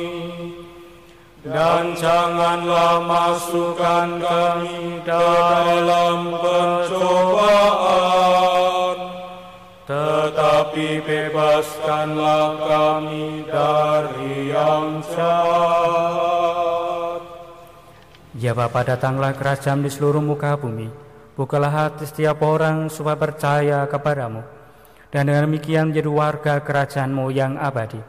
Dan 1.42 1.98
janganlah 1.98 3.02
masukkan 3.02 4.22
kami 4.22 5.02
dalam 5.04 6.38
pencobaan 6.38 8.51
tetapi 9.92 11.04
bebaskanlah 11.04 12.64
kami 12.64 13.44
dari 13.44 14.48
yang 14.48 15.04
jahat. 15.04 17.20
Ya 18.40 18.56
Bapa 18.56 18.88
datanglah 18.88 19.36
kerajaan 19.36 19.84
di 19.84 19.92
seluruh 19.92 20.24
muka 20.24 20.56
bumi. 20.56 20.88
Bukalah 21.36 21.92
hati 21.92 22.08
setiap 22.08 22.40
orang 22.40 22.88
supaya 22.88 23.20
percaya 23.20 23.84
kepadamu. 23.92 24.40
Dan 25.12 25.28
dengan 25.28 25.52
demikian 25.52 25.92
menjadi 25.92 26.08
warga 26.08 26.64
kerajaanmu 26.64 27.28
yang 27.36 27.60
abadi. 27.60 28.00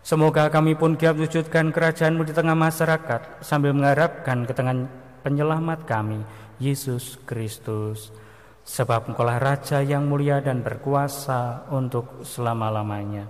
Semoga 0.00 0.48
kami 0.48 0.72
pun 0.72 0.96
giat 0.96 1.20
wujudkan 1.20 1.68
kerajaanmu 1.68 2.24
di 2.24 2.32
tengah 2.32 2.56
masyarakat 2.56 3.44
sambil 3.44 3.76
mengharapkan 3.76 4.48
ketengahan 4.48 4.88
penyelamat 5.20 5.84
kami, 5.84 6.24
Yesus 6.56 7.20
Kristus. 7.28 8.23
Sebab 8.64 9.12
engkaulah 9.12 9.36
Raja 9.36 9.84
yang 9.84 10.08
mulia 10.08 10.40
dan 10.40 10.64
berkuasa 10.64 11.68
untuk 11.68 12.24
selama-lamanya. 12.24 13.28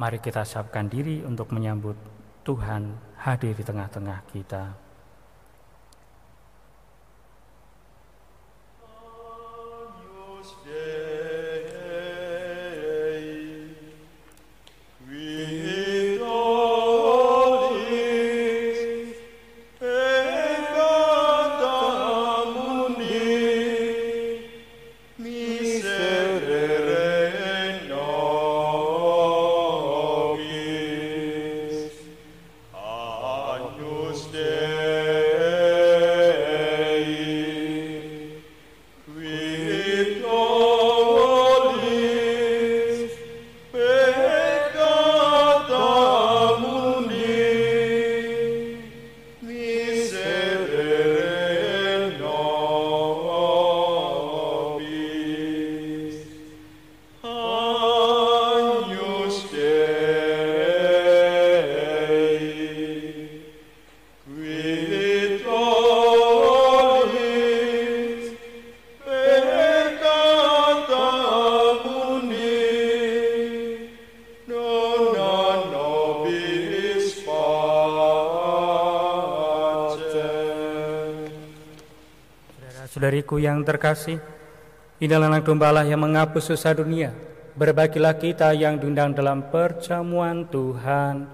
Mari 0.00 0.18
kita 0.24 0.40
siapkan 0.40 0.88
diri 0.88 1.20
untuk 1.20 1.52
menyambut 1.52 1.96
Tuhan 2.40 2.96
hadir 3.20 3.52
di 3.52 3.64
tengah-tengah 3.64 4.18
kita. 4.32 4.85
Saudariku 83.26 83.42
yang 83.42 83.66
terkasih, 83.66 84.22
inilah 85.02 85.26
anak 85.26 85.42
domba 85.42 85.74
yang 85.82 85.98
menghapus 85.98 86.54
dosa 86.54 86.70
dunia. 86.70 87.10
Berbagilah 87.58 88.14
kita 88.14 88.54
yang 88.54 88.78
diundang 88.78 89.18
dalam 89.18 89.50
perjamuan 89.50 90.46
Tuhan. 90.46 91.26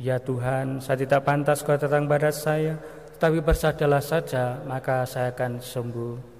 Ya 0.00 0.16
Tuhan, 0.16 0.80
saya 0.80 0.96
tidak 0.96 1.28
pantas 1.28 1.60
kau 1.60 1.76
datang 1.76 2.08
pada 2.08 2.32
saya, 2.32 2.80
tetapi 3.20 3.44
bersadalah 3.44 4.00
saja, 4.00 4.64
maka 4.64 5.04
saya 5.04 5.28
akan 5.36 5.60
sembuh. 5.60 6.33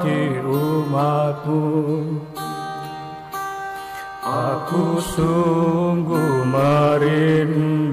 Hati 0.00 0.40
umatmu. 0.40 1.60
Aku 4.20 5.00
sungguh 5.00 6.44
merindukan 6.46 7.88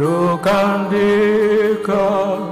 dikau 0.91 2.51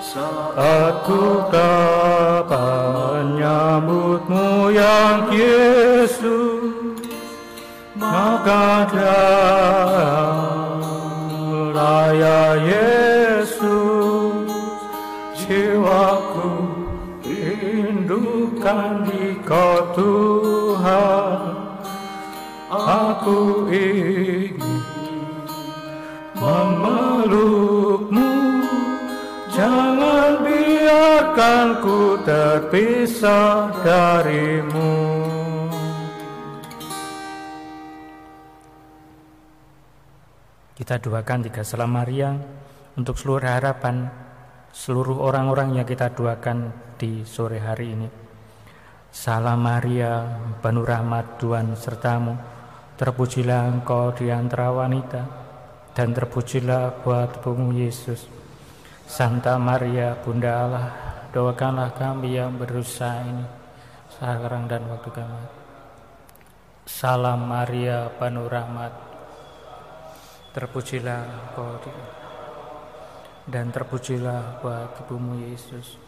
Saat 0.00 1.04
ku 1.06 1.44
dapat 1.52 3.28
menyambutmu 3.36 4.72
yang 4.74 5.28
Yesus 5.30 6.18
Maka 7.94 8.90
raya 11.72 12.58
Yesus 12.64 13.11
dikau 19.52 19.92
Tuhan 19.92 21.40
Aku 22.72 23.68
ingin 23.68 24.56
memelukmu 26.40 28.32
Jangan 29.52 30.40
biarkan 30.40 31.84
ku 31.84 32.16
terpisah 32.24 33.68
darimu 33.84 35.20
Kita 40.72 40.96
doakan 40.96 41.44
tiga 41.44 41.60
salam 41.60 41.92
Maria 41.92 42.32
untuk 42.96 43.20
seluruh 43.20 43.44
harapan 43.44 44.08
seluruh 44.72 45.20
orang-orang 45.20 45.76
yang 45.76 45.86
kita 45.86 46.08
doakan 46.16 46.72
di 46.96 47.28
sore 47.28 47.60
hari 47.60 47.92
ini. 47.92 48.21
Salam 49.12 49.60
Maria, 49.60 50.24
penuh 50.64 50.88
rahmat 50.88 51.36
Tuhan 51.36 51.76
sertamu, 51.76 52.32
Terpujilah 52.96 53.68
engkau 53.68 54.08
di 54.16 54.32
antara 54.32 54.72
wanita, 54.72 55.20
dan 55.92 56.16
terpujilah 56.16 57.04
buat 57.04 57.36
tubuhmu 57.36 57.76
Yesus. 57.76 58.24
Santa 59.04 59.60
Maria, 59.60 60.16
Bunda 60.16 60.52
Allah, 60.64 60.86
doakanlah 61.28 61.92
kami 61.92 62.40
yang 62.40 62.56
berusaha 62.56 63.20
ini, 63.20 63.44
sekarang 64.16 64.64
dan 64.64 64.88
waktu 64.88 65.10
kami. 65.12 65.44
Salam 66.88 67.44
Maria, 67.44 68.08
penuh 68.16 68.48
rahmat, 68.48 68.96
terpujilah 70.56 71.52
engkau 71.52 71.68
di 71.84 71.92
dan 73.50 73.74
terpujilah 73.74 74.62
buat 74.64 74.94
tubuhmu 75.04 75.52
Yesus. 75.52 76.00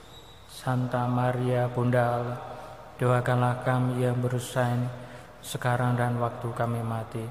Santa 0.46 1.04
Maria, 1.10 1.66
Bunda 1.66 2.02
Allah, 2.22 2.53
doakanlah 2.98 3.66
kami 3.66 4.06
yang 4.06 4.18
berusaha 4.22 4.86
sekarang 5.44 5.98
dan 5.98 6.16
waktu 6.22 6.48
kami 6.54 6.80
mati. 6.80 7.24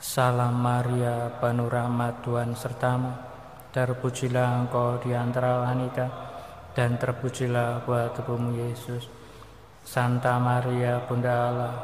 Salam 0.00 0.60
Maria, 0.60 1.32
penuh 1.40 1.70
rahmat 1.70 2.20
Tuhan 2.20 2.52
sertamu, 2.52 3.12
terpujilah 3.72 4.66
engkau 4.66 5.00
di 5.00 5.16
antara 5.16 5.64
wanita, 5.64 6.06
dan 6.76 7.00
terpujilah 7.00 7.86
buat 7.88 8.12
tubuhmu 8.18 8.52
Yesus. 8.52 9.08
Santa 9.84 10.36
Maria, 10.40 11.00
Bunda 11.04 11.32
Allah, 11.48 11.74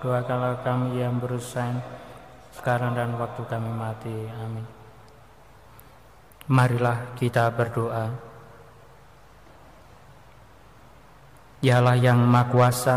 doakanlah 0.00 0.60
kami 0.64 1.00
yang 1.00 1.16
berusaha 1.20 1.80
sekarang 2.52 2.92
dan 2.92 3.16
waktu 3.16 3.42
kami 3.48 3.70
mati. 3.72 4.16
Amin. 4.40 4.66
Marilah 6.50 7.16
kita 7.16 7.48
berdoa. 7.54 8.31
Yalah 11.62 11.94
yang 11.94 12.18
Maha 12.26 12.50
Kuasa, 12.50 12.96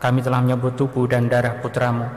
kami 0.00 0.24
telah 0.24 0.40
menyebut 0.40 0.80
tubuh 0.80 1.04
dan 1.04 1.28
darah 1.28 1.60
putramu. 1.60 2.08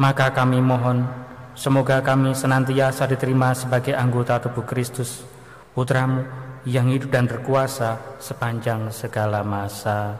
Maka 0.00 0.32
kami 0.32 0.64
mohon, 0.64 1.04
semoga 1.52 2.00
kami 2.00 2.32
senantiasa 2.32 3.04
diterima 3.04 3.52
sebagai 3.52 3.92
anggota 3.92 4.40
tubuh 4.40 4.64
Kristus, 4.64 5.28
putramu 5.76 6.24
yang 6.64 6.88
hidup 6.88 7.12
dan 7.12 7.28
berkuasa 7.28 8.16
sepanjang 8.16 8.88
segala 8.88 9.44
masa. 9.44 10.16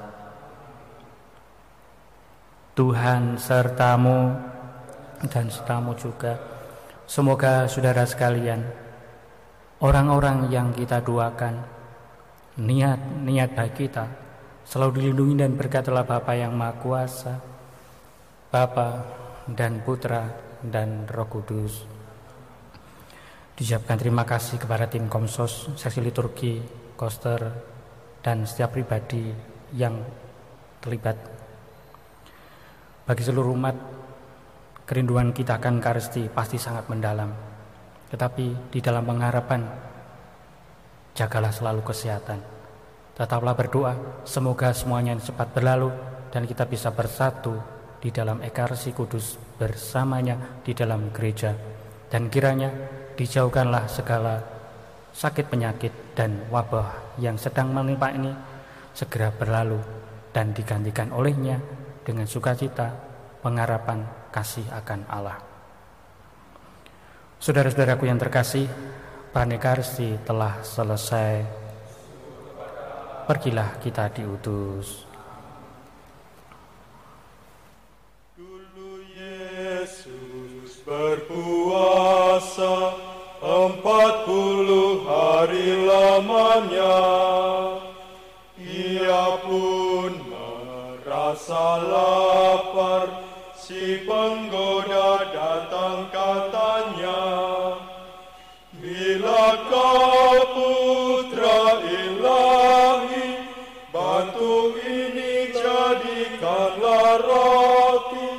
Tuhan 2.76 3.40
sertamu 3.40 4.36
dan 5.32 5.48
sertamu 5.48 5.96
juga. 5.96 6.36
Semoga 7.08 7.64
saudara 7.72 8.04
sekalian, 8.04 8.68
orang-orang 9.80 10.52
yang 10.52 10.76
kita 10.76 11.00
doakan, 11.00 11.56
niat-niat 12.60 13.56
baik 13.56 13.88
kita 13.88 14.27
selalu 14.68 15.00
dilindungi 15.00 15.40
dan 15.40 15.56
berkatilah 15.56 16.04
Bapa 16.04 16.36
yang 16.36 16.52
Maha 16.52 16.76
Kuasa, 16.76 17.34
Bapa 18.52 18.88
dan 19.48 19.80
Putra 19.80 20.28
dan 20.60 21.08
Roh 21.08 21.24
Kudus. 21.24 21.88
Diucapkan 23.56 23.96
terima 23.96 24.28
kasih 24.28 24.60
kepada 24.60 24.84
tim 24.84 25.08
Komsos, 25.08 25.72
seksi 25.72 26.04
liturgi, 26.04 26.60
koster, 27.00 27.48
dan 28.20 28.44
setiap 28.44 28.76
pribadi 28.76 29.32
yang 29.72 30.04
terlibat. 30.84 31.16
Bagi 33.08 33.24
seluruh 33.24 33.56
umat, 33.56 33.76
kerinduan 34.84 35.32
kita 35.32 35.56
akan 35.56 35.80
Karisti 35.80 36.28
pasti 36.28 36.60
sangat 36.60 36.92
mendalam. 36.92 37.32
Tetapi 38.12 38.68
di 38.68 38.84
dalam 38.84 39.08
pengharapan, 39.08 39.64
jagalah 41.16 41.50
selalu 41.50 41.80
kesehatan. 41.82 42.57
Tetaplah 43.18 43.58
berdoa, 43.58 44.22
semoga 44.22 44.70
semuanya 44.70 45.18
cepat 45.18 45.50
berlalu 45.50 45.90
dan 46.30 46.46
kita 46.46 46.70
bisa 46.70 46.94
bersatu 46.94 47.58
di 47.98 48.14
dalam 48.14 48.38
ekarsi 48.46 48.94
kudus 48.94 49.34
bersamanya 49.58 50.62
di 50.62 50.70
dalam 50.70 51.10
gereja. 51.10 51.50
Dan 52.06 52.30
kiranya 52.30 52.70
dijauhkanlah 53.18 53.90
segala 53.90 54.38
sakit 55.10 55.50
penyakit 55.50 56.14
dan 56.14 56.46
wabah 56.46 57.18
yang 57.18 57.34
sedang 57.34 57.74
menimpa 57.74 58.14
ini 58.14 58.30
segera 58.94 59.34
berlalu 59.34 59.82
dan 60.30 60.54
digantikan 60.54 61.10
olehnya 61.10 61.58
dengan 62.06 62.30
sukacita, 62.30 62.94
pengharapan, 63.42 64.06
kasih 64.30 64.64
akan 64.70 65.02
Allah. 65.10 65.42
Saudara-saudaraku 67.42 68.06
yang 68.06 68.18
terkasih, 68.22 68.70
Pranekarsi 69.28 70.16
telah 70.24 70.64
selesai. 70.64 71.67
Pergilah 73.28 73.76
kita 73.84 74.08
diutus. 74.08 75.04
Dulu 78.32 79.04
Yesus 79.12 80.80
berpuasa 80.80 81.36
empat 83.44 84.24
puluh 84.24 85.04
hari 85.04 85.76
lamanya. 85.84 87.04
Ia 88.56 89.44
pun 89.44 90.12
merasa 90.32 91.84
lapar, 91.84 93.12
si 93.52 94.08
penggoda 94.08 95.28
datang 95.36 96.08
katanya. 96.08 97.20
Bila 98.72 99.68
kau 99.68 100.32
putra 100.56 100.77
roti. 107.22 108.30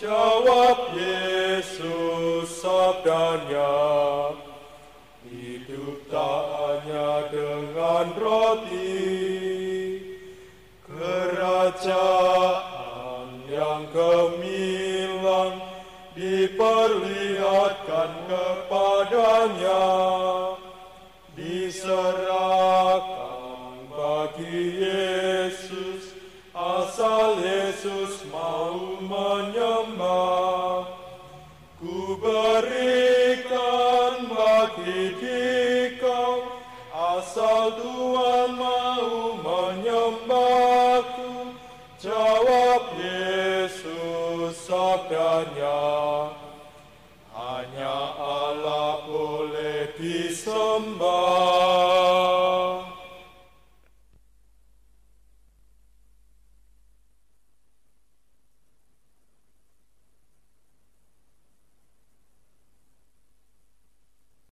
Jawab 0.00 0.96
Yesus 0.96 2.64
sabdanya, 2.64 4.32
hidup 5.28 6.08
tak 6.08 6.44
hanya 6.56 7.28
dengan 7.28 8.08
roti. 8.16 9.20
Kerajaan 10.88 12.08
yang 13.52 13.84
gemilang 13.92 15.60
diperlihatkan 16.16 18.10
kepadanya, 18.24 19.84
diserahkan 21.36 22.39
Yesus 27.80 28.28
mau 28.28 29.00
menyembah. 29.00 30.84
Ku 31.80 32.12
berikan 32.20 34.28
bagi 34.28 35.16
dikau 35.16 36.60
Asal 36.92 37.80
Tuhan 37.80 38.60
mau 38.60 39.40
menyembahku 39.40 41.56
Jawab 41.96 43.00
Yesus 43.00 44.60
sabdanya. 44.68 46.36
Hanya 47.32 47.96
Allah 48.20 49.08
boleh 49.08 49.96
disembah. 49.96 51.39